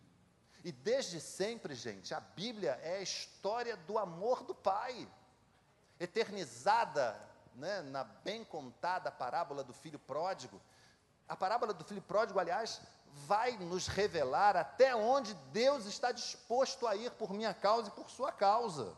[0.64, 5.06] E desde sempre, gente, a Bíblia é a história do amor do Pai,
[6.00, 7.20] eternizada
[7.54, 10.58] né, na bem contada parábola do filho pródigo,
[11.32, 12.78] a parábola do filho pródigo, aliás,
[13.26, 18.10] vai nos revelar até onde Deus está disposto a ir por minha causa e por
[18.10, 18.94] sua causa.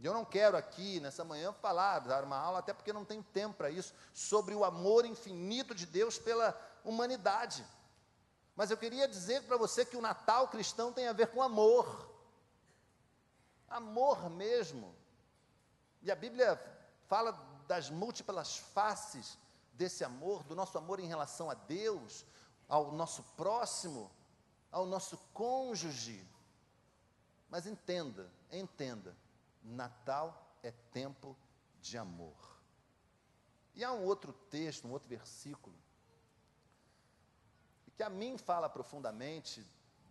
[0.00, 3.56] Eu não quero aqui, nessa manhã, falar, dar uma aula, até porque não tenho tempo
[3.56, 7.66] para isso, sobre o amor infinito de Deus pela humanidade.
[8.54, 12.08] Mas eu queria dizer para você que o Natal cristão tem a ver com amor.
[13.68, 14.94] Amor mesmo.
[16.00, 16.56] E a Bíblia
[17.08, 17.32] fala
[17.66, 19.36] das múltiplas faces
[19.78, 22.26] desse amor, do nosso amor em relação a Deus,
[22.68, 24.10] ao nosso próximo,
[24.70, 26.26] ao nosso cônjuge.
[27.48, 29.16] Mas entenda, entenda,
[29.62, 31.34] Natal é tempo
[31.80, 32.36] de amor.
[33.74, 35.74] E há um outro texto, um outro versículo,
[37.96, 39.64] que a mim fala profundamente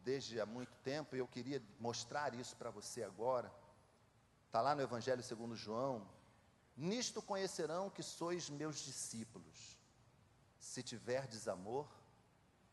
[0.03, 3.53] desde há muito tempo, e eu queria mostrar isso para você agora.
[4.45, 6.08] Está lá no Evangelho segundo João.
[6.77, 9.79] Nisto conhecerão que sois meus discípulos,
[10.59, 11.89] se tiverdes amor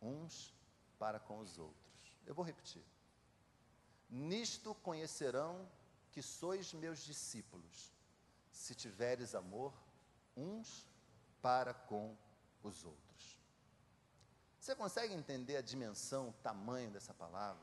[0.00, 0.54] uns
[0.98, 2.18] para com os outros.
[2.26, 2.84] Eu vou repetir.
[4.10, 5.66] Nisto conhecerão
[6.12, 7.94] que sois meus discípulos,
[8.52, 9.72] se tiveres amor
[10.36, 10.86] uns
[11.40, 12.14] para com
[12.62, 13.40] os outros.
[14.60, 17.62] Você consegue entender a dimensão, o tamanho dessa palavra?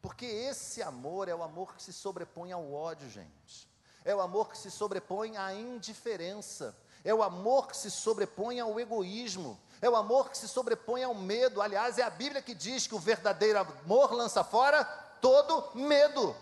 [0.00, 3.68] Porque esse amor é o amor que se sobrepõe ao ódio, gente.
[4.06, 6.76] É o amor que se sobrepõe à indiferença.
[7.04, 9.58] É o amor que se sobrepõe ao egoísmo.
[9.82, 11.60] É o amor que se sobrepõe ao medo.
[11.60, 14.84] Aliás, é a Bíblia que diz que o verdadeiro amor lança fora
[15.20, 16.36] todo medo.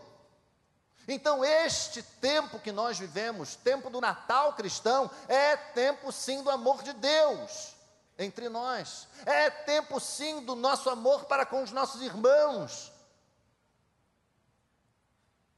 [1.09, 6.83] Então, este tempo que nós vivemos, tempo do Natal cristão, é tempo sim do amor
[6.83, 7.75] de Deus
[8.19, 12.93] entre nós, é tempo sim do nosso amor para com os nossos irmãos.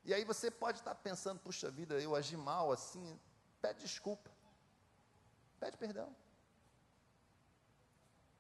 [0.06, 3.18] E aí você pode estar pensando, puxa vida, eu agi mal assim,
[3.60, 4.30] pede desculpa,
[5.58, 6.14] pede perdão.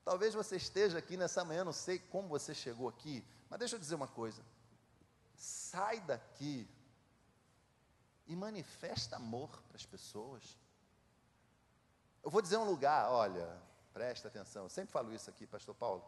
[0.04, 3.80] Talvez você esteja aqui nessa manhã, não sei como você chegou aqui, mas deixa eu
[3.80, 4.40] dizer uma coisa.
[5.34, 6.70] Sai daqui
[8.28, 10.56] e manifesta amor para as pessoas.
[12.22, 13.60] Eu vou dizer um lugar, olha,
[13.92, 16.04] presta atenção, eu sempre falo isso aqui, Pastor Paulo.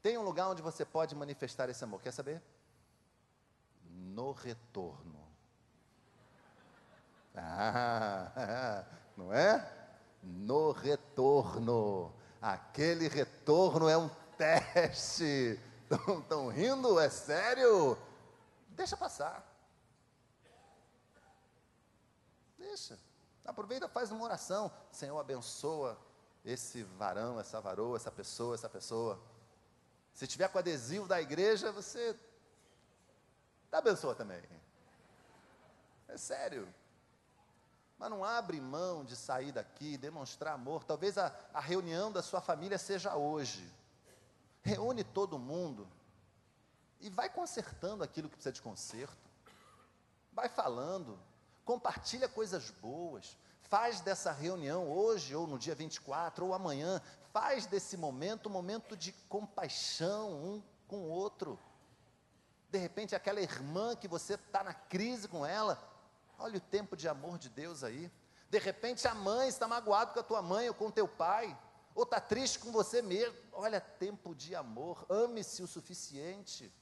[0.00, 2.40] Tem um lugar onde você pode manifestar esse amor, quer saber?
[3.98, 5.18] No retorno.
[7.40, 8.84] Ah,
[9.16, 9.64] não é?
[10.24, 12.12] No retorno.
[12.42, 15.60] Aquele retorno é um teste.
[16.20, 16.98] Estão rindo?
[16.98, 17.96] É sério?
[18.70, 19.46] Deixa passar.
[22.58, 22.98] Deixa.
[23.44, 24.70] Aproveita, faz uma oração.
[24.90, 25.96] Senhor, abençoa
[26.44, 29.20] esse varão, essa varoa, essa pessoa, essa pessoa.
[30.12, 32.14] Se tiver com adesivo da igreja, você
[33.70, 34.42] dá abençoa também.
[36.08, 36.72] É sério.
[37.98, 40.84] Mas não abre mão de sair daqui, demonstrar amor.
[40.84, 43.70] Talvez a, a reunião da sua família seja hoje.
[44.62, 45.88] Reúne todo mundo
[47.00, 49.28] e vai consertando aquilo que precisa de conserto.
[50.32, 51.18] Vai falando
[51.68, 56.98] compartilha coisas boas, faz dessa reunião hoje ou no dia 24 ou amanhã,
[57.30, 61.58] faz desse momento um momento de compaixão um com o outro.
[62.70, 65.82] De repente, aquela irmã que você está na crise com ela,
[66.38, 68.10] olha o tempo de amor de Deus aí.
[68.50, 71.56] De repente, a mãe está magoado com a tua mãe ou com o teu pai,
[71.94, 73.36] ou está triste com você mesmo.
[73.52, 76.72] Olha, tempo de amor, ame-se o suficiente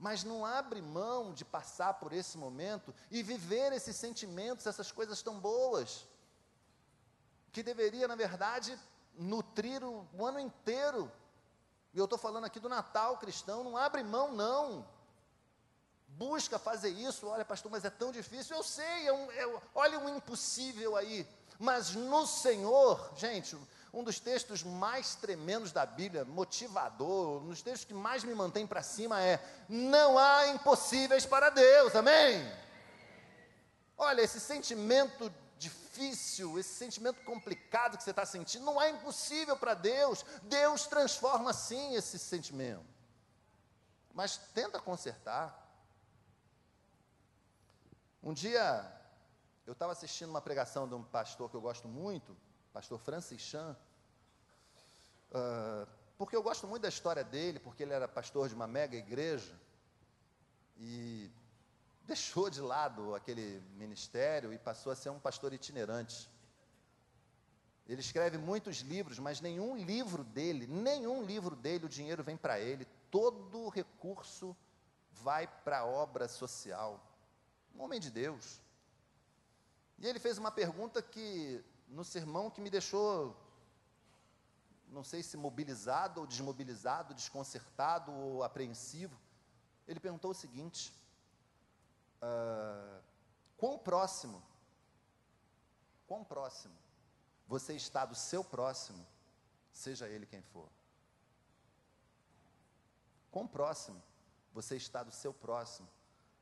[0.00, 5.20] mas não abre mão de passar por esse momento e viver esses sentimentos, essas coisas
[5.20, 6.08] tão boas,
[7.52, 8.78] que deveria, na verdade,
[9.14, 11.12] nutrir o, o ano inteiro.
[11.92, 14.86] E eu estou falando aqui do Natal cristão, não abre mão, não.
[16.08, 18.56] Busca fazer isso, olha, pastor, mas é tão difícil.
[18.56, 21.26] Eu sei, é um, é, olha um impossível aí.
[21.58, 23.56] Mas no Senhor, gente,
[23.92, 28.66] um dos textos mais tremendos da Bíblia, motivador, um dos textos que mais me mantém
[28.66, 32.50] para cima é: não há impossíveis para Deus, amém?
[33.98, 39.74] Olha, esse sentimento difícil, esse sentimento complicado que você está sentindo, não é impossível para
[39.74, 42.86] Deus, Deus transforma sim esse sentimento,
[44.14, 45.46] mas tenta consertar.
[48.22, 48.90] Um dia,
[49.66, 52.34] eu estava assistindo uma pregação de um pastor que eu gosto muito,
[52.72, 53.76] pastor Francis Chan,
[55.32, 58.96] uh, porque eu gosto muito da história dele, porque ele era pastor de uma mega
[58.96, 59.54] igreja
[60.78, 61.30] e
[62.06, 66.30] deixou de lado aquele ministério e passou a ser um pastor itinerante.
[67.86, 72.60] Ele escreve muitos livros, mas nenhum livro dele, nenhum livro dele, o dinheiro vem para
[72.60, 74.56] ele, todo o recurso
[75.10, 77.04] vai para a obra social.
[77.74, 78.60] Um homem de Deus.
[79.98, 83.36] E ele fez uma pergunta que no sermão que me deixou,
[84.88, 89.18] não sei se mobilizado ou desmobilizado, desconcertado ou apreensivo.
[89.86, 90.92] Ele perguntou o seguinte:
[92.22, 93.02] uh,
[93.56, 94.42] quão próximo,
[96.06, 96.74] quão próximo
[97.46, 99.06] você está do seu próximo,
[99.72, 100.68] seja ele quem for?
[103.30, 104.02] Quão próximo
[104.52, 105.88] você está do seu próximo,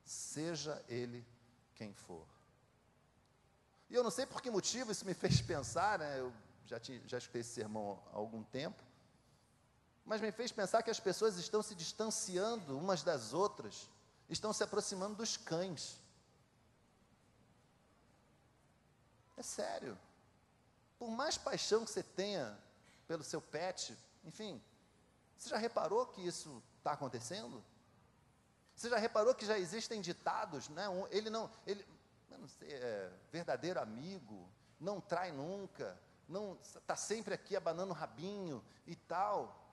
[0.05, 1.27] seja ele
[1.75, 2.27] quem for?
[3.91, 6.19] E eu não sei por que motivo isso me fez pensar, né?
[6.19, 6.33] Eu
[6.67, 8.83] já, tinha, já escutei esse sermão há algum tempo,
[10.05, 13.91] mas me fez pensar que as pessoas estão se distanciando umas das outras,
[14.29, 16.01] estão se aproximando dos cães.
[19.37, 19.99] É sério.
[20.99, 22.59] Por mais paixão que você tenha
[23.07, 24.61] pelo seu pet, enfim,
[25.37, 27.65] você já reparou que isso está acontecendo?
[28.75, 30.85] Você já reparou que já existem ditados, né?
[31.11, 31.87] Ele não, ele,
[32.31, 34.49] não sei, é, verdadeiro amigo,
[34.81, 35.99] não trai nunca,
[36.29, 39.68] não está sempre aqui abanando o rabinho e tal.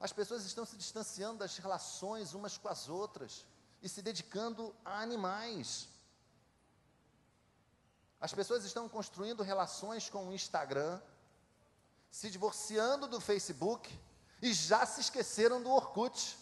[0.00, 3.44] As pessoas estão se distanciando das relações umas com as outras
[3.82, 5.88] e se dedicando a animais.
[8.20, 11.00] As pessoas estão construindo relações com o Instagram,
[12.10, 13.90] se divorciando do Facebook
[14.40, 16.38] e já se esqueceram do Orkut.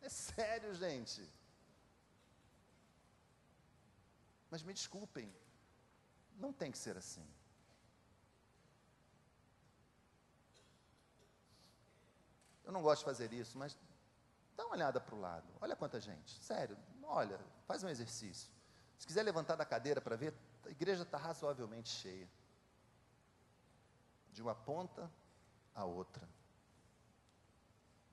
[0.00, 1.22] É sério, gente.
[4.50, 5.30] Mas me desculpem,
[6.38, 7.26] não tem que ser assim.
[12.66, 13.78] Eu não gosto de fazer isso, mas
[14.56, 15.46] dá uma olhada para o lado.
[15.60, 16.42] Olha quanta gente.
[16.42, 18.50] Sério, olha, faz um exercício.
[18.98, 22.28] Se quiser levantar da cadeira para ver, a igreja está razoavelmente cheia.
[24.32, 25.08] De uma ponta
[25.74, 26.28] a outra.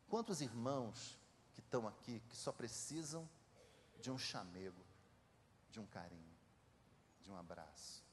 [0.08, 1.18] Quantos irmãos
[1.56, 3.28] que estão aqui que só precisam
[4.00, 4.86] de um chamego,
[5.72, 6.38] de um carinho,
[7.22, 8.04] de um abraço?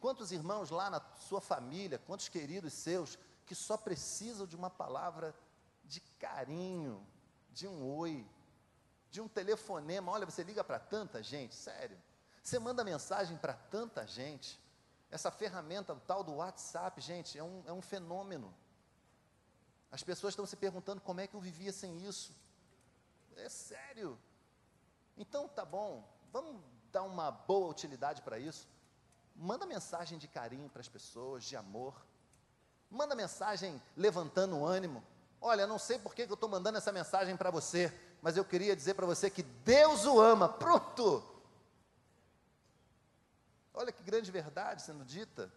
[0.00, 3.16] Quantos irmãos lá na sua família, quantos queridos seus
[3.46, 5.34] que só precisam de uma palavra
[5.84, 7.06] de carinho,
[7.50, 8.26] de um oi,
[9.10, 10.10] de um telefonema?
[10.12, 12.00] Olha, você liga para tanta gente, sério.
[12.42, 14.58] Você manda mensagem para tanta gente.
[15.10, 18.52] Essa ferramenta, o tal do WhatsApp, gente, é um, é um fenômeno.
[19.90, 22.34] As pessoas estão se perguntando como é que eu vivia sem isso.
[23.36, 24.18] É sério.
[25.16, 28.66] Então tá bom, vamos dar uma boa utilidade para isso.
[29.36, 31.94] Manda mensagem de carinho para as pessoas, de amor.
[32.92, 35.02] Manda mensagem levantando o ânimo.
[35.40, 37.90] Olha, não sei por que eu estou mandando essa mensagem para você,
[38.20, 40.46] mas eu queria dizer para você que Deus o ama.
[40.46, 41.26] Pronto!
[43.72, 45.50] Olha que grande verdade sendo dita.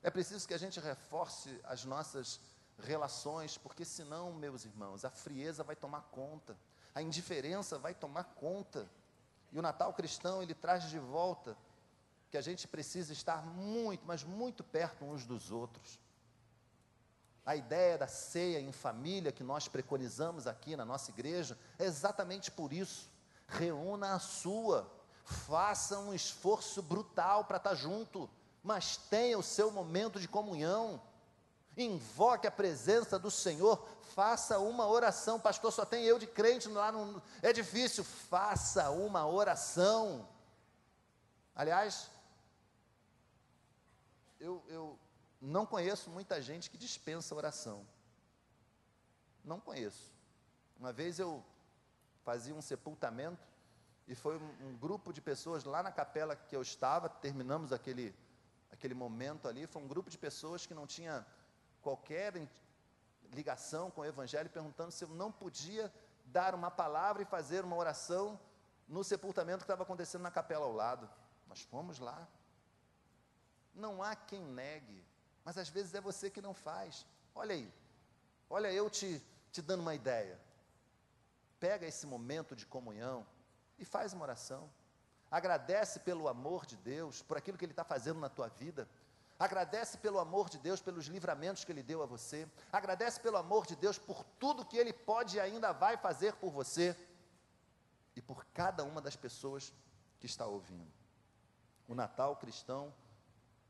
[0.00, 2.40] É preciso que a gente reforce as nossas
[2.78, 6.56] relações, porque senão, meus irmãos, a frieza vai tomar conta,
[6.94, 8.88] a indiferença vai tomar conta.
[9.50, 11.56] E o Natal cristão, ele traz de volta
[12.30, 15.98] que a gente precisa estar muito, mas muito perto uns dos outros.
[17.44, 22.50] A ideia da ceia em família que nós preconizamos aqui na nossa igreja é exatamente
[22.50, 23.08] por isso.
[23.46, 24.90] Reúna a sua,
[25.24, 28.28] faça um esforço brutal para estar junto
[28.66, 31.00] mas tenha o seu momento de comunhão.
[31.76, 35.38] Invoque a presença do Senhor, faça uma oração.
[35.38, 37.22] Pastor, só tem eu de crente lá no.
[37.40, 38.02] É difícil.
[38.02, 40.28] Faça uma oração.
[41.54, 42.10] Aliás,
[44.40, 44.98] eu, eu
[45.40, 47.86] não conheço muita gente que dispensa oração.
[49.44, 50.12] Não conheço.
[50.78, 51.44] Uma vez eu
[52.24, 53.46] fazia um sepultamento
[54.08, 58.14] e foi um, um grupo de pessoas lá na capela que eu estava, terminamos aquele
[58.70, 61.26] aquele momento ali, foi um grupo de pessoas que não tinha
[61.80, 62.48] qualquer
[63.32, 65.92] ligação com o Evangelho, perguntando se eu não podia
[66.26, 68.38] dar uma palavra e fazer uma oração
[68.86, 71.08] no sepultamento que estava acontecendo na capela ao lado.
[71.46, 72.26] Nós fomos lá.
[73.76, 75.04] Não há quem negue,
[75.44, 77.06] mas às vezes é você que não faz.
[77.34, 77.72] Olha aí,
[78.48, 79.22] olha eu te,
[79.52, 80.40] te dando uma ideia.
[81.60, 83.26] Pega esse momento de comunhão
[83.78, 84.68] e faz uma oração.
[85.30, 88.88] Agradece pelo amor de Deus, por aquilo que Ele está fazendo na tua vida.
[89.38, 92.48] Agradece pelo amor de Deus, pelos livramentos que Ele deu a você.
[92.72, 96.50] Agradece pelo amor de Deus por tudo que Ele pode e ainda vai fazer por
[96.50, 96.96] você
[98.14, 99.74] e por cada uma das pessoas
[100.18, 100.90] que está ouvindo.
[101.86, 102.92] O Natal cristão,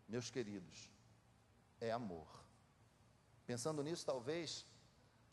[0.09, 0.89] meus queridos,
[1.81, 2.27] é amor.
[3.47, 4.67] Pensando nisso, talvez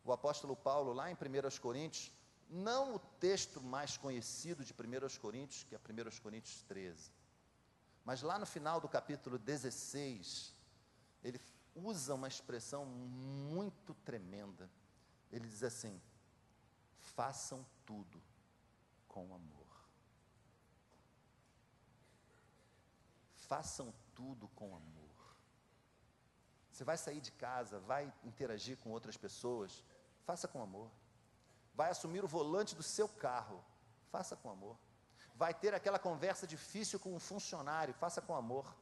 [0.03, 2.11] o apóstolo Paulo, lá em 1 Coríntios,
[2.49, 7.11] não o texto mais conhecido de 1 Coríntios, que é 1 Coríntios 13,
[8.03, 10.53] mas lá no final do capítulo 16,
[11.23, 11.39] ele
[11.73, 14.69] usa uma expressão muito tremenda.
[15.31, 16.01] Ele diz assim:
[16.99, 18.21] façam tudo
[19.07, 19.63] com amor.
[23.35, 25.37] Façam tudo com amor.
[26.71, 29.83] Você vai sair de casa, vai interagir com outras pessoas,
[30.25, 30.89] faça com amor
[31.73, 33.63] vai assumir o volante do seu carro,
[34.11, 34.77] faça com amor.
[35.35, 38.75] Vai ter aquela conversa difícil com um funcionário, faça com amor.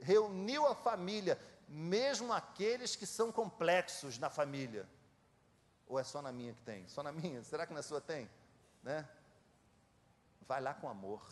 [0.00, 4.88] Reuniu a família, mesmo aqueles que são complexos na família.
[5.86, 6.88] Ou é só na minha que tem?
[6.88, 7.44] Só na minha?
[7.44, 8.28] Será que na sua tem?
[8.82, 9.06] Né?
[10.48, 11.22] Vai lá com amor.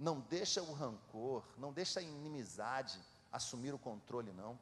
[0.00, 2.98] Não deixa o rancor, não deixa a inimizade
[3.30, 4.58] assumir o controle, não.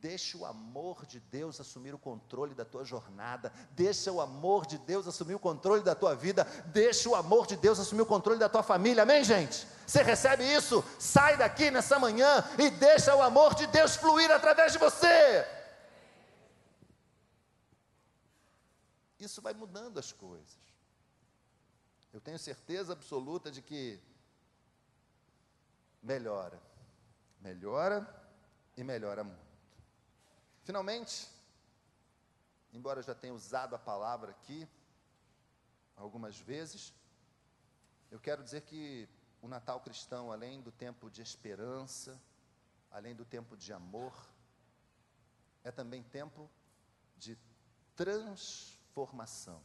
[0.00, 3.52] Deixa o amor de Deus assumir o controle da tua jornada.
[3.72, 6.44] Deixa o amor de Deus assumir o controle da tua vida.
[6.72, 9.02] Deixa o amor de Deus assumir o controle da tua família.
[9.02, 9.66] Amém, gente?
[9.86, 10.82] Você recebe isso?
[10.98, 15.46] Sai daqui nessa manhã e deixa o amor de Deus fluir através de você.
[19.18, 20.58] isso vai mudando as coisas.
[22.12, 23.98] Eu tenho certeza absoluta de que
[26.04, 26.60] melhora,
[27.40, 28.06] melhora
[28.76, 29.42] e melhora muito.
[30.62, 31.28] Finalmente,
[32.72, 34.68] embora eu já tenha usado a palavra aqui
[35.96, 36.92] algumas vezes,
[38.10, 39.08] eu quero dizer que
[39.40, 42.20] o Natal cristão, além do tempo de esperança,
[42.90, 44.14] além do tempo de amor,
[45.64, 46.50] é também tempo
[47.16, 47.38] de
[47.96, 49.62] transformação.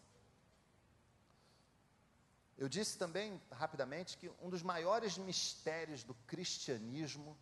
[2.60, 7.38] Eu disse também, rapidamente, que um dos maiores mistérios do cristianismo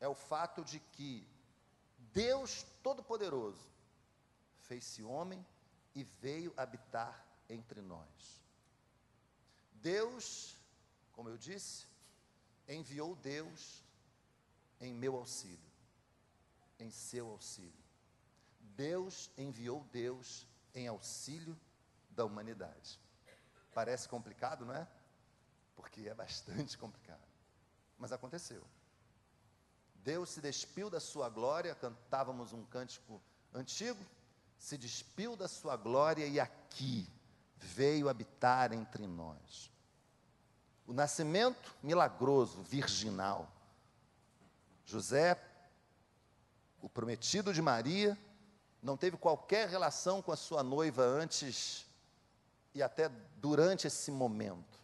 [0.00, 1.24] é o fato de que
[2.12, 3.64] Deus Todo-Poderoso
[4.62, 5.46] fez-se homem
[5.94, 8.42] e veio habitar entre nós.
[9.74, 10.56] Deus,
[11.12, 11.86] como eu disse,
[12.68, 13.84] enviou Deus
[14.80, 15.70] em meu auxílio,
[16.80, 17.84] em seu auxílio.
[18.58, 20.44] Deus enviou Deus
[20.74, 21.56] em auxílio
[22.14, 23.00] da humanidade.
[23.72, 24.86] Parece complicado, não é?
[25.74, 27.22] Porque é bastante complicado.
[27.98, 28.64] Mas aconteceu.
[29.96, 33.20] Deus se despiu da sua glória, cantávamos um cântico
[33.52, 33.98] antigo,
[34.58, 37.08] se despiu da sua glória e aqui
[37.56, 39.70] veio habitar entre nós.
[40.86, 43.50] O nascimento milagroso, virginal.
[44.84, 45.42] José,
[46.82, 48.18] o prometido de Maria,
[48.82, 51.86] não teve qualquer relação com a sua noiva antes
[52.74, 54.80] e até durante esse momento.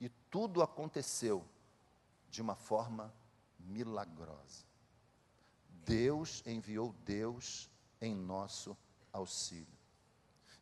[0.00, 1.44] E tudo aconteceu
[2.30, 3.12] de uma forma
[3.58, 4.64] milagrosa.
[5.84, 7.70] Deus enviou Deus
[8.00, 8.76] em nosso
[9.12, 9.66] auxílio.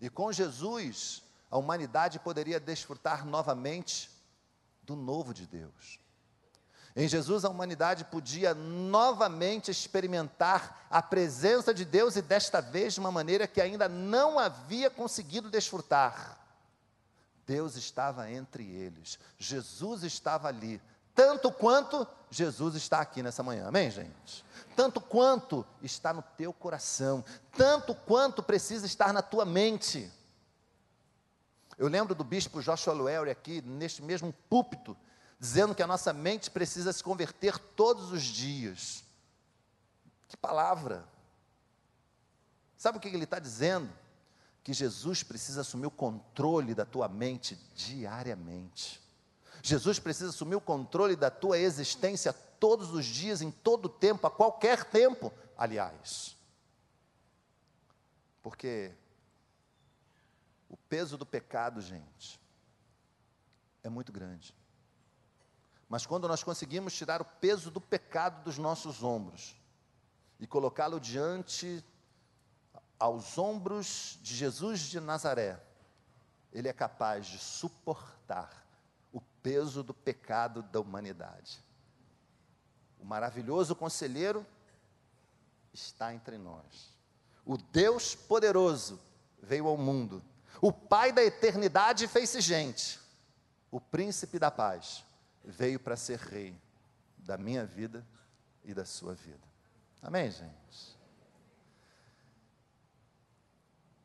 [0.00, 4.10] E com Jesus, a humanidade poderia desfrutar novamente
[4.82, 5.98] do novo de Deus.
[6.96, 13.00] Em Jesus, a humanidade podia novamente experimentar a presença de Deus e desta vez de
[13.00, 16.38] uma maneira que ainda não havia conseguido desfrutar.
[17.44, 20.80] Deus estava entre eles, Jesus estava ali,
[21.14, 24.44] tanto quanto Jesus está aqui nessa manhã, amém, gente?
[24.74, 27.24] Tanto quanto está no teu coração,
[27.56, 30.10] tanto quanto precisa estar na tua mente.
[31.76, 34.96] Eu lembro do bispo Joshua Luery aqui, neste mesmo púlpito,
[35.38, 39.04] dizendo que a nossa mente precisa se converter todos os dias.
[40.28, 41.06] Que palavra!
[42.76, 43.92] Sabe o que ele está dizendo?
[44.62, 49.02] Que Jesus precisa assumir o controle da tua mente diariamente.
[49.62, 54.30] Jesus precisa assumir o controle da tua existência todos os dias, em todo tempo, a
[54.30, 56.36] qualquer tempo, aliás.
[58.42, 58.92] Porque
[60.68, 62.40] o peso do pecado, gente,
[63.82, 64.54] é muito grande.
[65.94, 69.54] Mas quando nós conseguimos tirar o peso do pecado dos nossos ombros
[70.40, 71.84] e colocá-lo diante
[72.98, 75.56] aos ombros de Jesus de Nazaré,
[76.52, 78.66] ele é capaz de suportar
[79.12, 81.62] o peso do pecado da humanidade.
[82.98, 84.44] O maravilhoso conselheiro
[85.72, 86.92] está entre nós.
[87.46, 88.98] O Deus poderoso
[89.40, 90.20] veio ao mundo.
[90.60, 92.98] O Pai da eternidade fez-se gente.
[93.70, 95.03] O príncipe da paz
[95.44, 96.58] veio para ser rei
[97.18, 98.06] da minha vida
[98.64, 99.46] e da sua vida.
[100.02, 100.98] Amém, gente?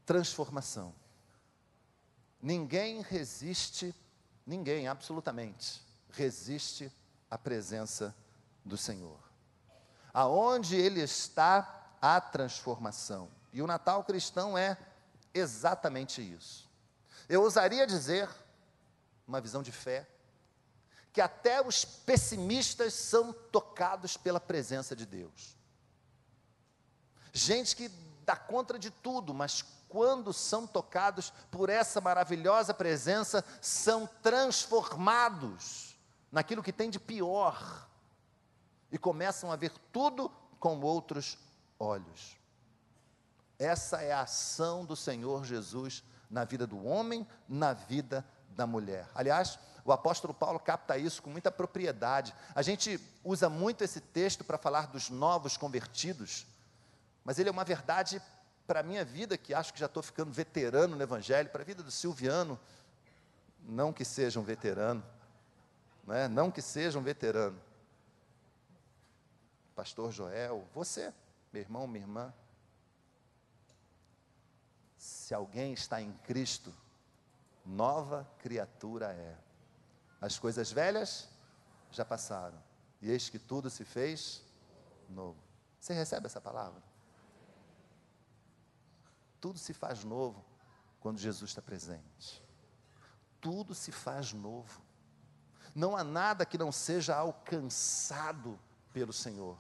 [0.06, 0.94] Transformação.
[2.42, 3.94] Ninguém resiste,
[4.46, 5.82] ninguém, absolutamente,
[6.12, 6.92] resiste
[7.30, 8.16] à presença
[8.64, 9.20] do Senhor.
[10.14, 13.30] Aonde Ele está, há transformação.
[13.52, 14.78] E o Natal cristão é
[15.34, 16.70] exatamente isso.
[17.28, 18.30] Eu ousaria dizer,
[19.28, 20.08] uma visão de fé,
[21.12, 25.58] que até os pessimistas são tocados pela presença de Deus.
[27.34, 27.90] Gente que
[28.26, 35.98] dá conta de tudo, mas quando são tocados por essa maravilhosa presença, são transformados
[36.32, 37.88] naquilo que tem de pior
[38.92, 41.38] e começam a ver tudo com outros
[41.80, 42.38] olhos.
[43.58, 49.10] Essa é a ação do Senhor Jesus na vida do homem, na vida da mulher.
[49.16, 49.58] Aliás,
[49.90, 52.36] o apóstolo Paulo capta isso com muita propriedade.
[52.54, 56.46] A gente usa muito esse texto para falar dos novos convertidos,
[57.24, 58.22] mas ele é uma verdade
[58.68, 61.66] para a minha vida, que acho que já estou ficando veterano no Evangelho, para a
[61.66, 62.60] vida do Silviano,
[63.62, 65.04] não que seja um veterano,
[66.06, 66.28] não, é?
[66.28, 67.60] não que seja um veterano.
[69.76, 71.12] Pastor Joel, você,
[71.52, 72.32] meu irmão, minha irmã,
[74.96, 76.72] se alguém está em Cristo,
[77.66, 79.49] nova criatura é.
[80.22, 81.28] As coisas velhas
[81.92, 82.62] já passaram,
[83.02, 84.44] e eis que tudo se fez
[85.10, 85.38] novo.
[85.80, 86.84] Você recebe essa palavra?
[89.40, 90.44] Tudo se faz novo
[91.00, 92.44] quando Jesus está presente.
[93.40, 94.82] Tudo se faz novo.
[95.74, 98.60] Não há nada que não seja alcançado
[98.92, 99.58] pelo Senhor.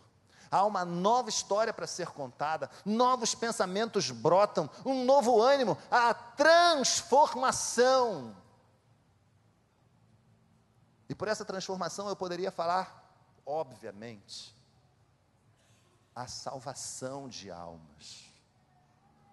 [0.51, 8.35] Há uma nova história para ser contada, novos pensamentos brotam, um novo ânimo, a transformação.
[11.09, 13.11] E por essa transformação eu poderia falar,
[13.43, 14.55] obviamente,
[16.15, 18.29] a salvação de almas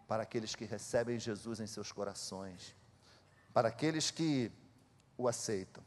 [0.09, 2.75] para aqueles que recebem Jesus em seus corações,
[3.53, 4.51] para aqueles que
[5.19, 5.85] o aceitam.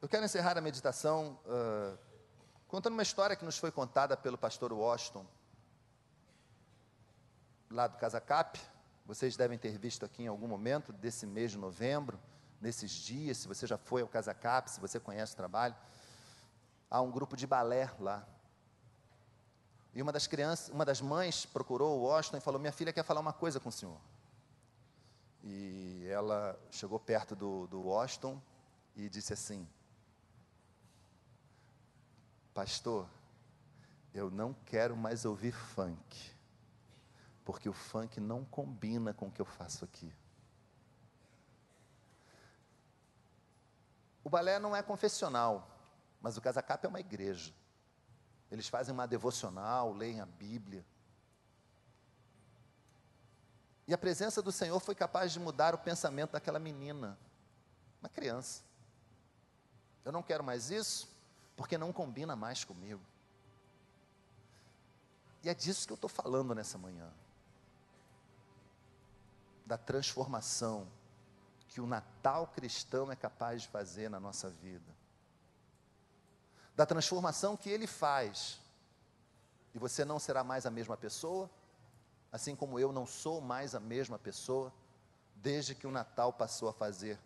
[0.00, 1.98] Eu quero encerrar a meditação uh,
[2.66, 5.26] contando uma história que nos foi contada pelo pastor Washington,
[7.70, 8.58] lá do Casacap.
[9.04, 12.18] Vocês devem ter visto aqui em algum momento desse mês de novembro,
[12.60, 15.74] nesses dias, se você já foi ao Casacap, se você conhece o trabalho.
[16.90, 18.26] Há um grupo de balé lá,
[19.92, 23.04] e uma das crianças, uma das mães procurou o Washington e falou: Minha filha quer
[23.04, 24.00] falar uma coisa com o senhor.
[25.42, 28.40] E ela chegou perto do, do Washington
[28.94, 29.66] e disse assim:
[32.54, 33.08] Pastor,
[34.14, 36.32] eu não quero mais ouvir funk,
[37.44, 40.12] porque o funk não combina com o que eu faço aqui.
[44.22, 45.68] O balé não é confessional,
[46.20, 47.52] mas o Casacap é uma igreja.
[48.50, 50.84] Eles fazem uma devocional, leem a Bíblia.
[53.86, 57.18] E a presença do Senhor foi capaz de mudar o pensamento daquela menina,
[58.00, 58.62] uma criança.
[60.04, 61.08] Eu não quero mais isso,
[61.56, 63.02] porque não combina mais comigo.
[65.42, 67.10] E é disso que eu estou falando nessa manhã.
[69.64, 70.86] Da transformação
[71.70, 75.00] que o Natal cristão é capaz de fazer na nossa vida
[76.80, 78.58] da transformação que ele faz.
[79.74, 81.50] E você não será mais a mesma pessoa,
[82.32, 84.72] assim como eu não sou mais a mesma pessoa,
[85.36, 87.18] desde que o Natal passou a fazer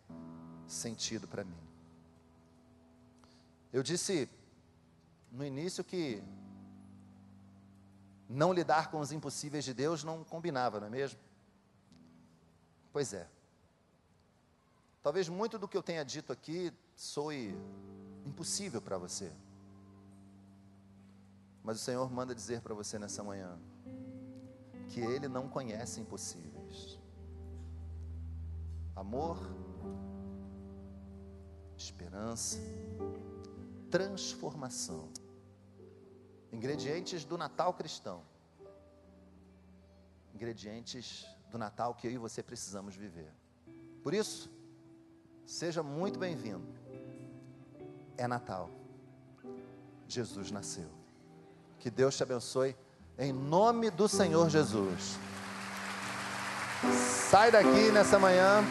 [0.67, 1.57] sentido para mim.
[3.71, 4.29] Eu disse
[5.31, 6.21] no início que
[8.27, 11.17] não lidar com os impossíveis de Deus não combinava, não é mesmo?
[12.91, 13.25] Pois é.
[15.05, 17.55] Talvez muito do que eu tenha dito aqui soe
[18.25, 19.31] impossível para você.
[21.63, 23.55] Mas o Senhor manda dizer para você nessa manhã
[24.89, 26.99] que Ele não conhece impossíveis.
[28.95, 29.37] Amor,
[31.77, 32.57] esperança,
[33.91, 35.11] transformação.
[36.51, 38.23] Ingredientes do Natal cristão.
[40.33, 43.31] Ingredientes do Natal que eu e você precisamos viver.
[44.01, 44.54] Por isso,
[45.45, 46.65] seja muito bem-vindo.
[48.17, 48.69] É Natal.
[50.07, 50.89] Jesus nasceu.
[51.79, 52.75] Que Deus te abençoe,
[53.17, 55.17] em nome do Senhor Jesus.
[57.29, 58.63] Sai daqui nessa manhã,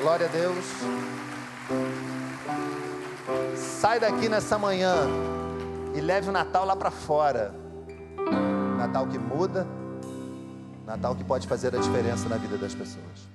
[0.00, 0.64] glória a Deus.
[3.56, 4.94] Sai daqui nessa manhã
[5.94, 7.54] e leve o Natal lá para fora.
[8.76, 9.66] Natal que muda,
[10.84, 13.31] Natal que pode fazer a diferença na vida das pessoas.